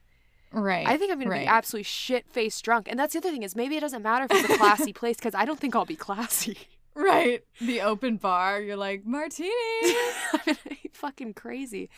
[0.50, 0.86] Right.
[0.86, 1.40] I think I'm going right.
[1.40, 2.88] to be absolutely shit faced drunk.
[2.88, 5.16] And that's the other thing is maybe it doesn't matter if it's a classy place
[5.16, 6.56] because I don't think I'll be classy.
[6.94, 7.44] Right.
[7.60, 9.50] The open bar, you're like, martini.
[10.46, 10.58] Gonna
[10.92, 11.90] fucking crazy.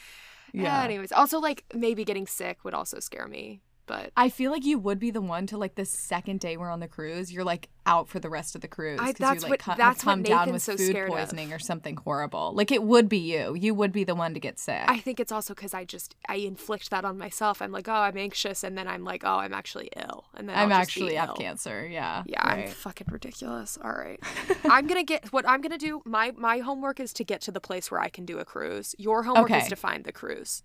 [0.53, 0.83] Yeah.
[0.83, 3.63] Anyways, also like maybe getting sick would also scare me.
[3.91, 6.71] But I feel like you would be the one to like the second day we're
[6.71, 9.51] on the cruise, you're like out for the rest of the cruise because you like
[9.51, 11.17] what- have that's come down with so food scared of.
[11.17, 12.53] poisoning or something horrible.
[12.55, 13.57] Like it would be you.
[13.57, 14.85] You would be the one to get sick.
[14.87, 17.61] I think it's also because I just I inflict that on myself.
[17.61, 20.57] I'm like, oh, I'm anxious, and then I'm like, oh, I'm actually ill, and then
[20.57, 21.85] I'm I'll actually have cancer.
[21.85, 22.23] Yeah.
[22.27, 23.77] Yeah, I'm fucking ridiculous.
[23.83, 24.21] All right,
[24.65, 26.01] I'm gonna get what I'm gonna do.
[26.05, 28.95] My my homework is to get to the place where I can do a cruise.
[28.99, 30.63] Your homework is to find the cruise,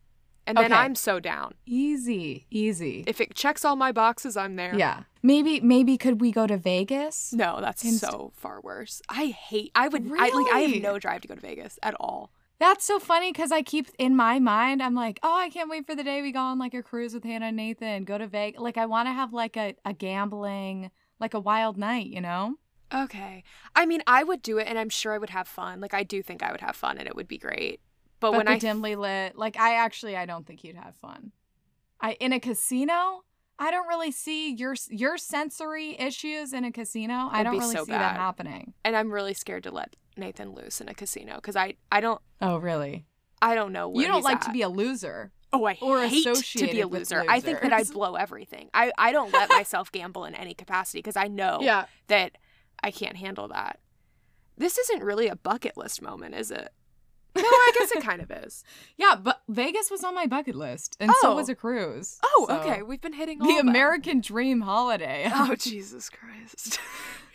[0.47, 0.75] and then Okay.
[0.75, 1.53] I'm so down.
[1.65, 3.03] easy, easy.
[3.07, 4.75] If it checks all my boxes, I'm there.
[4.75, 5.03] yeah.
[5.23, 7.33] Maybe maybe could we go to Vegas?
[7.33, 9.01] No, that's Inst- so far worse.
[9.09, 9.71] I hate.
[9.75, 10.05] I would.
[10.05, 10.33] I like.
[10.53, 10.73] I Really?
[10.73, 12.31] have no drive to go to Vegas at all.
[12.57, 15.85] That's so funny because I keep in my mind, I'm like, oh, I can't wait
[15.85, 18.27] for the day we go on like a cruise with Hannah and Nathan, go to
[18.27, 18.61] Vegas.
[18.61, 20.89] Like, I want to have like a, a gambling,
[21.19, 22.55] like a wild night, you know?
[22.93, 23.43] Okay.
[23.75, 25.81] I mean, I would do it, and I'm sure I would have fun.
[25.81, 27.81] Like, I do think I would have fun, and it would be great.
[28.25, 31.31] But, But when I dimly lit, like, I actually, I don't think you'd have fun.
[32.01, 33.23] I in a casino,
[33.57, 37.29] I don't really see your your sensory issues in a casino.
[37.31, 38.01] I don't really so see bad.
[38.01, 38.73] that happening.
[38.83, 42.21] and I'm really scared to let Nathan loose in a casino because I I don't
[42.41, 43.05] Oh, really?
[43.41, 44.41] I don't know you don't like at.
[44.43, 45.31] to be a loser.
[45.53, 47.23] oh I or hate to be a loser.
[47.29, 48.69] I think that I'd blow everything.
[48.73, 51.85] I I don't let myself gamble in any capacity because I know yeah.
[52.07, 52.37] that
[52.83, 53.79] I can't handle that.
[54.57, 56.69] This isn't really a bucket list moment, is it?
[57.35, 58.63] No, I guess it kind of is.
[58.97, 61.35] Yeah, but Vegas was on my bucket list, and so Oh.
[61.35, 62.17] was a cruise.
[62.23, 62.81] Oh, So- okay.
[62.81, 63.69] We've been hitting all The of them.
[63.69, 65.29] American dream holiday.
[65.33, 66.79] Oh Jesus Christ.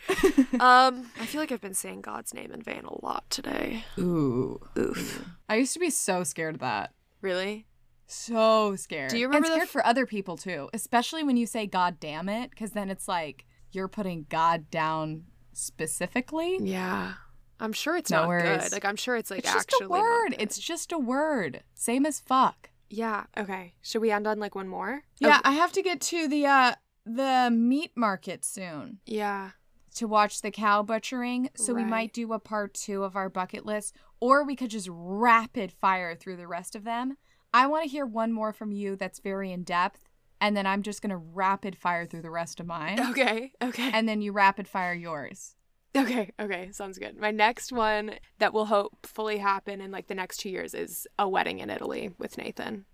[0.59, 3.85] um, I feel like I've been saying God's name in vain a lot today.
[3.99, 4.59] Ooh.
[4.77, 5.25] Oof.
[5.47, 6.93] I used to be so scared of that.
[7.21, 7.67] Really?
[8.07, 9.11] So scared.
[9.11, 11.99] Do you remember and scared f- for other people too, especially when you say "God
[11.99, 15.23] damn it," because then it's like you're putting God down
[15.53, 16.57] specifically.
[16.59, 17.13] Yeah.
[17.61, 18.63] I'm sure it's No not worries.
[18.63, 18.71] good.
[18.73, 20.35] Like I'm sure it's like it's just actually a word.
[20.39, 21.63] It's just a word.
[21.75, 22.69] Same as fuck.
[22.89, 23.25] Yeah.
[23.37, 23.73] Okay.
[23.81, 25.03] Should we end on like one more?
[25.19, 26.73] Yeah, Oh, I have to get to the uh
[27.05, 29.51] the meat market soon yeah.
[29.95, 31.49] to watch the cow butchering.
[31.55, 34.87] So we might do a part two of our bucket list, or we could just
[34.91, 37.17] rapid fire through the rest of them.
[37.53, 40.07] I want to hear one more from you that's very in depth,
[40.39, 43.51] and then I'm just gonna rapid fire through the rest of mine, Okay.
[43.61, 43.91] Okay.
[43.93, 45.55] and then you rapid fire yours.
[45.95, 47.17] Okay, okay, sounds good.
[47.17, 51.27] My next one that will hopefully happen in like the next two years is a
[51.27, 52.85] wedding in Italy with Nathan.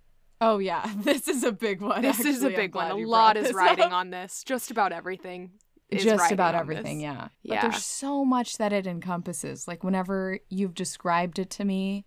[0.42, 2.02] Oh yeah, this is a big one.
[2.02, 2.92] This is a big one.
[2.92, 3.92] A lot is riding up.
[3.94, 4.44] on this.
[4.44, 5.52] Just about everything.
[5.92, 7.04] Just about everything, this.
[7.04, 7.28] yeah.
[7.46, 7.62] But Yeah.
[7.62, 9.68] there's so much that it encompasses.
[9.68, 12.06] Like whenever you've described it to me,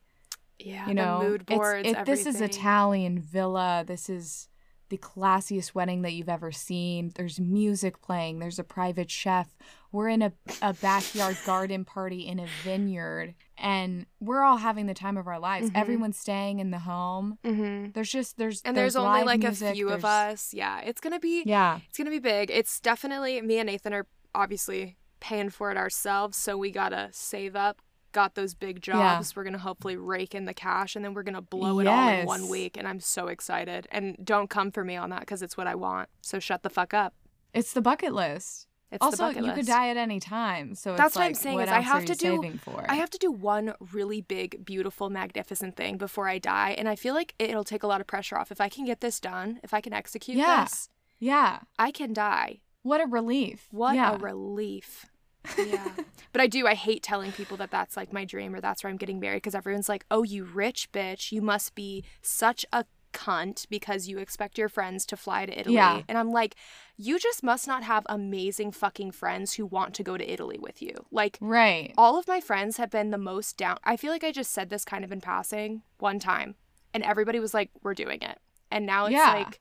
[0.58, 1.88] Yeah, you know, the mood boards.
[1.88, 2.40] it- this is.
[2.40, 3.84] Italian villa.
[3.86, 4.48] This is
[4.90, 7.12] the classiest wedding that you've ever seen.
[7.14, 8.38] There's music playing.
[8.40, 9.56] There's a private chef.
[9.92, 10.32] We're in a,
[10.62, 15.38] a backyard garden party in a vineyard, and we're all having the time of our
[15.40, 15.70] lives.
[15.70, 15.76] Mhm.
[15.76, 17.38] Everyone's staying in the home.
[17.44, 20.54] hmm There's just there's And there's, only like music, a few of us.
[20.54, 21.42] Yeah, it's gonna be.
[21.44, 22.50] Yeah, It's gonna be big.
[22.50, 27.56] It's definitely me and Nathan are obviously paying for it ourselves, so we gotta save
[27.56, 27.82] up.
[28.12, 28.94] Got those big Yeah.
[29.16, 29.34] jobs.
[29.36, 32.26] We're gonna hopefully rake in the cash, and then we're gonna blow it all in
[32.26, 32.76] one week.
[32.76, 33.86] And I'm so excited.
[33.90, 36.08] And don't come for me on that because it's what I want.
[36.22, 37.14] So shut the fuck up.
[37.52, 38.68] it's the bucket list.
[38.92, 41.72] It's also, you could die at any time, so That's what I'm saying what is
[41.72, 42.58] I have to do-?
[42.88, 46.96] I have to do one really big, beautiful, magnificent thing before I die, and I
[46.96, 48.50] feel like it'll take a lot of pressure off.
[48.50, 50.64] If I can get this done, if I can execute Yeah.
[50.64, 50.88] this,
[51.20, 52.60] yeah, I can die.
[52.82, 53.68] what a relief.
[53.70, 54.14] What yeah.
[54.14, 55.06] a relief.
[55.56, 55.88] Yeah.
[56.32, 58.90] but I do, I hate telling people that that's like my dream or that's where
[58.90, 62.84] I'm getting married because everyone's like, oh, you rich bitch, you must be such a
[63.24, 65.74] cunt because you expect your friends to fly to Italy.
[65.74, 66.02] Yeah.
[66.08, 66.54] And I'm like,
[66.96, 70.80] you just must not have amazing fucking friends who want to go to Italy with
[70.82, 70.94] you.
[71.10, 71.92] Like, right.
[71.96, 73.76] all of my friends have been the most down.
[73.84, 76.54] I feel like I just said this kind of in passing one time,
[76.94, 78.38] and everybody was like, "We're doing it."
[78.70, 79.32] And now it's Yeah.
[79.34, 79.60] like,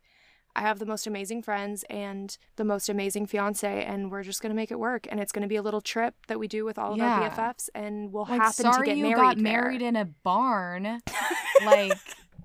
[0.56, 4.56] I have the most amazing friends and the most amazing fiance, and we're just gonna
[4.62, 5.08] make it work.
[5.10, 7.06] And it's gonna be a little trip that we do with all of Yeah.
[7.14, 9.16] our BFFs, and we'll Like, happen to get you married.
[9.22, 9.44] got there.
[9.44, 11.02] married in a barn.
[11.66, 11.98] like,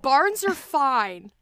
[0.05, 1.33] Barns are fine.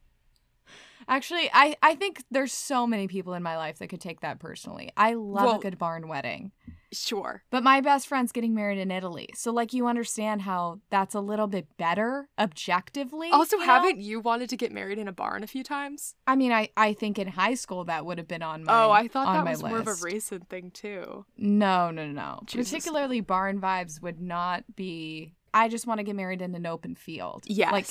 [1.08, 4.38] actually, I I think there's so many people in my life that could take that
[4.38, 4.90] personally.
[4.96, 6.52] I love Well- a good barn wedding,
[6.92, 7.42] Sure.
[7.50, 11.20] but my best friend's getting married in Italy, so like you understand how that's a
[11.20, 13.30] little bit better objectively.
[13.30, 16.14] Also, you haven't you wanted to get married in a barn a few times?
[16.26, 18.72] I mean, I I think in high school that would have been on my.
[18.84, 21.26] oh, I thought that was more of a recent thing too.
[21.36, 22.40] No, no, no, no.
[22.46, 22.70] Jesus.
[22.70, 25.34] Particularly barn vibes would not be.
[25.54, 27.44] I just want to get married in an open field.
[27.46, 27.72] Yes.
[27.72, 27.86] Like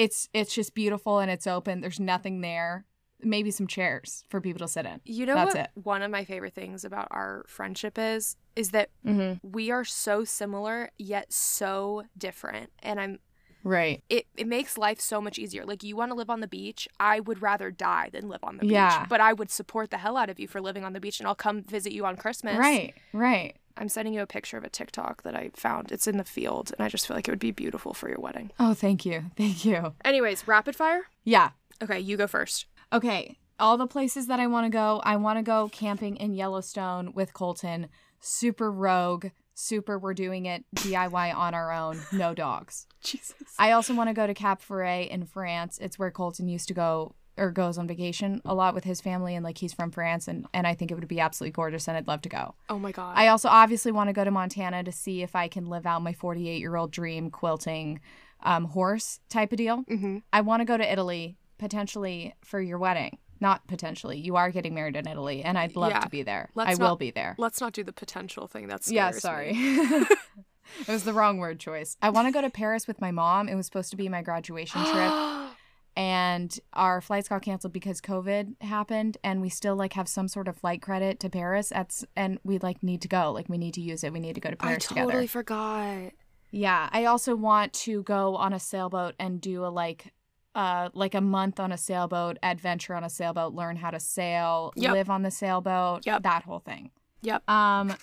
[0.00, 1.80] it's it's just beautiful and it's open.
[1.80, 2.86] There's nothing there.
[3.22, 5.00] Maybe some chairs for people to sit in.
[5.04, 5.70] You know That's what it.
[5.74, 9.46] one of my favorite things about our friendship is is that Mm-hmm.
[9.46, 13.18] we are so similar yet so different and I'm
[13.62, 14.02] Right.
[14.08, 15.66] it, it makes life so much easier.
[15.66, 18.56] Like you want to live on the beach, I would rather die than live on
[18.56, 19.00] the Yeah.
[19.00, 19.08] beach.
[19.10, 21.26] But I would support the hell out of you for living on the beach and
[21.28, 22.56] I'll come visit you on Christmas.
[22.58, 22.94] Right.
[23.12, 23.56] Right.
[23.76, 25.92] I'm sending you a picture of a TikTok that I found.
[25.92, 28.20] It's in the field and I just feel like it would be beautiful for your
[28.20, 28.50] wedding.
[28.58, 29.24] Oh, thank you.
[29.36, 29.94] Thank you.
[30.04, 31.02] Anyways, rapid fire?
[31.24, 31.50] Yeah.
[31.82, 32.66] Okay, you go first.
[32.92, 33.38] Okay.
[33.58, 37.12] All the places that I want to go, I want to go camping in Yellowstone
[37.14, 37.88] with Colton.
[38.20, 39.26] Super rogue.
[39.54, 42.00] Super, we're doing it DIY on our own.
[42.12, 42.86] No dogs.
[43.02, 43.34] Jesus.
[43.58, 45.78] I also want to go to Cap Ferret in France.
[45.78, 49.34] It's where Colton used to go or goes on vacation a lot with his family
[49.34, 51.96] and like he's from France and and I think it would be absolutely gorgeous and
[51.96, 52.54] I'd love to go.
[52.68, 53.14] Oh my god.
[53.16, 56.02] I also obviously want to go to Montana to see if I can live out
[56.02, 58.00] my 48-year-old dream quilting
[58.42, 59.84] um, horse type of deal.
[59.84, 60.18] mm-hmm.
[60.32, 63.18] I want to go to Italy potentially for your wedding.
[63.40, 64.18] Not potentially.
[64.18, 66.00] You are getting married in Italy and I'd love Yeah.
[66.00, 66.50] to be there.
[66.54, 67.34] Let's I will be there.
[67.38, 68.68] Let's not do the potential thing.
[68.68, 69.52] That's Yeah, sorry.
[69.56, 71.96] it was the wrong word choice.
[72.02, 73.48] I want to go to Paris with my mom.
[73.48, 75.12] It was supposed to be my graduation trip
[76.00, 80.48] and our flights got canceled because COVID happened and we still like have some sort
[80.48, 83.30] of flight credit to Paris at and we like need to go.
[83.32, 84.10] Like we need to use it.
[84.10, 85.00] We need to go to Paris together.
[85.00, 85.44] I totally together.
[85.44, 86.12] forgot.
[86.52, 90.14] Yeah, I also want to go on a sailboat and do a like
[90.54, 94.72] uh like a month on a sailboat, adventure on a sailboat, learn how to sail,
[94.76, 94.92] Yep.
[94.92, 96.22] live on the sailboat, Yep.
[96.22, 96.92] that whole thing.
[97.20, 97.46] Yep.
[97.48, 97.94] Um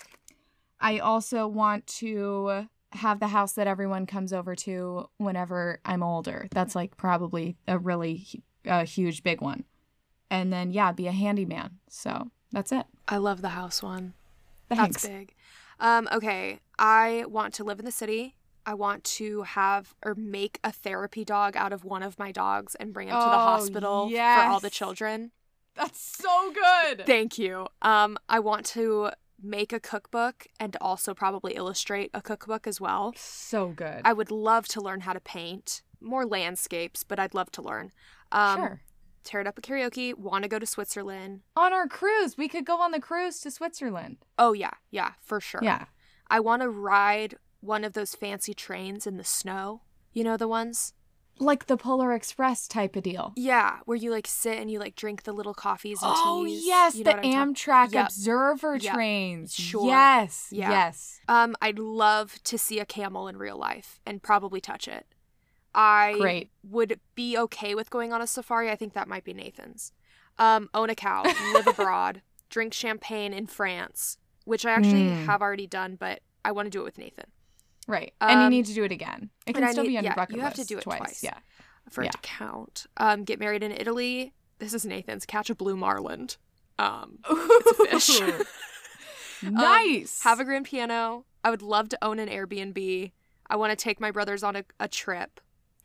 [0.80, 6.48] I also want to have the house that everyone comes over to whenever I'm older.
[6.50, 8.26] That's like probably a really
[8.64, 9.64] a huge big one.
[10.30, 11.78] And then yeah, be a handyman.
[11.88, 12.86] So, that's it.
[13.06, 14.14] I love the house one.
[14.68, 15.02] Thanks.
[15.02, 15.34] That's big.
[15.80, 16.60] Um, okay.
[16.78, 18.34] I want to live in the city.
[18.66, 22.74] I want to have or make a therapy dog out of one of my dogs
[22.74, 25.30] and bring him to the Oh, hospital for all the children.
[25.74, 27.06] That's so good.
[27.06, 27.68] Thank you.
[27.80, 29.10] Um, I want to
[29.42, 33.12] make a cookbook and also probably illustrate a cookbook as well.
[33.16, 34.00] so good.
[34.04, 35.82] I would love to learn how to paint.
[36.00, 37.90] more landscapes, but I'd love to learn.
[38.30, 38.80] Um, sure.
[39.24, 40.14] Tear it up at karaoke.
[40.14, 41.40] Want to go to Switzerland?
[41.56, 44.18] On our cruise, we could go on the cruise to Switzerland.
[44.38, 45.60] Oh yeah, yeah, for sure.
[45.62, 45.86] Yeah.
[46.30, 49.82] I want to ride one of those fancy trains in the snow.
[50.12, 50.94] You know the ones?
[51.40, 53.32] Like the Polar Express type of deal.
[53.36, 56.62] Yeah, where you like sit and you like drink the little coffees and Oh teas.
[56.66, 58.06] yes, You know the what I'm talking- Amtrak Yep.
[58.06, 58.94] Observer Yep.
[58.94, 59.54] trains.
[59.54, 59.86] Sure.
[59.88, 60.48] Yes.
[60.50, 60.70] Yeah.
[60.70, 61.20] Yes.
[61.28, 65.06] Um, I'd love to see a camel in real life and probably touch it.
[65.74, 66.50] I Great.
[66.64, 68.70] would be okay with going on a safari.
[68.70, 69.92] I think that might be Nathan's.
[70.38, 75.26] Um, own a cow, live abroad, drink champagne in France, which I actually Mm.
[75.26, 77.26] have already done, but I want to do it with Nathan
[77.88, 78.12] Right.
[78.20, 79.30] and you Um, need to do it again.
[79.46, 80.98] It can still need- be on yeah, your bucket you have to do it twice.
[80.98, 81.22] twice.
[81.24, 81.38] Yeah.
[81.90, 82.10] for Yeah.
[82.10, 82.86] it to count.
[82.98, 84.34] Um, get married in Italy.
[84.58, 85.24] This is Nathan's.
[85.24, 86.28] Catch a blue marlin.
[86.78, 88.20] Um, it's a fish.
[89.46, 90.20] Um, nice.
[90.24, 91.24] have a grand piano.
[91.44, 93.12] I would love to own an Airbnb.
[93.48, 95.40] I want to take my brothers on a, a trip.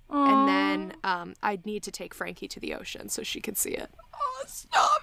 [0.10, 3.72] And then um, I'd need to take Frankie to the ocean so she could see
[3.72, 3.89] it.
[4.14, 5.01] Oh, stop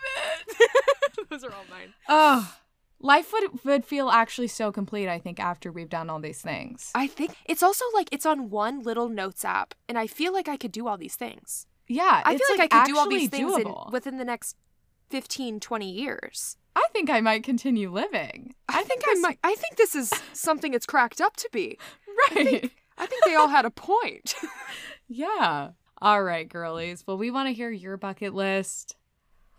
[0.49, 0.71] it.
[1.31, 1.95] Those are all mine.
[2.09, 2.57] oh,
[3.01, 5.09] life would would feel actually so complete.
[5.09, 6.91] I think after we've done all these things.
[6.95, 10.49] I think it's also like it's on one little notes app, and I feel like
[10.49, 11.67] I could do all these things.
[11.89, 14.57] yeah, I feel like, I could do all these things in, within the next
[15.11, 16.57] 15, 20 years.
[16.77, 18.55] I think I might continue living.
[18.69, 19.39] I, think I might.
[19.43, 21.79] I think this is something it's cracked up to be.
[22.31, 22.71] Right.
[22.97, 24.35] I think they all had a point.
[25.09, 25.71] yeah.
[26.01, 27.05] All right, girlies.
[27.07, 28.97] Well, we want to hear your bucket list.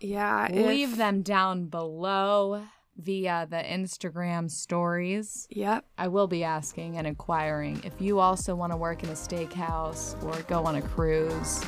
[0.00, 2.62] Yeah, Leave them down below
[2.96, 5.46] via the Instagram stories.
[5.50, 5.84] Yep.
[5.98, 10.22] I will be asking and inquiring if you also want to work in a steakhouse
[10.22, 11.64] or go on a cruise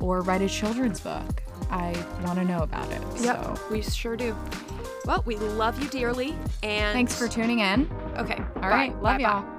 [0.00, 1.42] or write a children's book.
[1.70, 1.92] I
[2.24, 3.02] want to know about it.
[3.20, 3.36] Yep.
[3.56, 4.36] So We sure do.
[5.06, 7.88] Well, we love you dearly, and thanks for tuning in.
[8.16, 8.42] Okay.
[8.56, 9.00] All right.
[9.02, 9.55] Love y'all.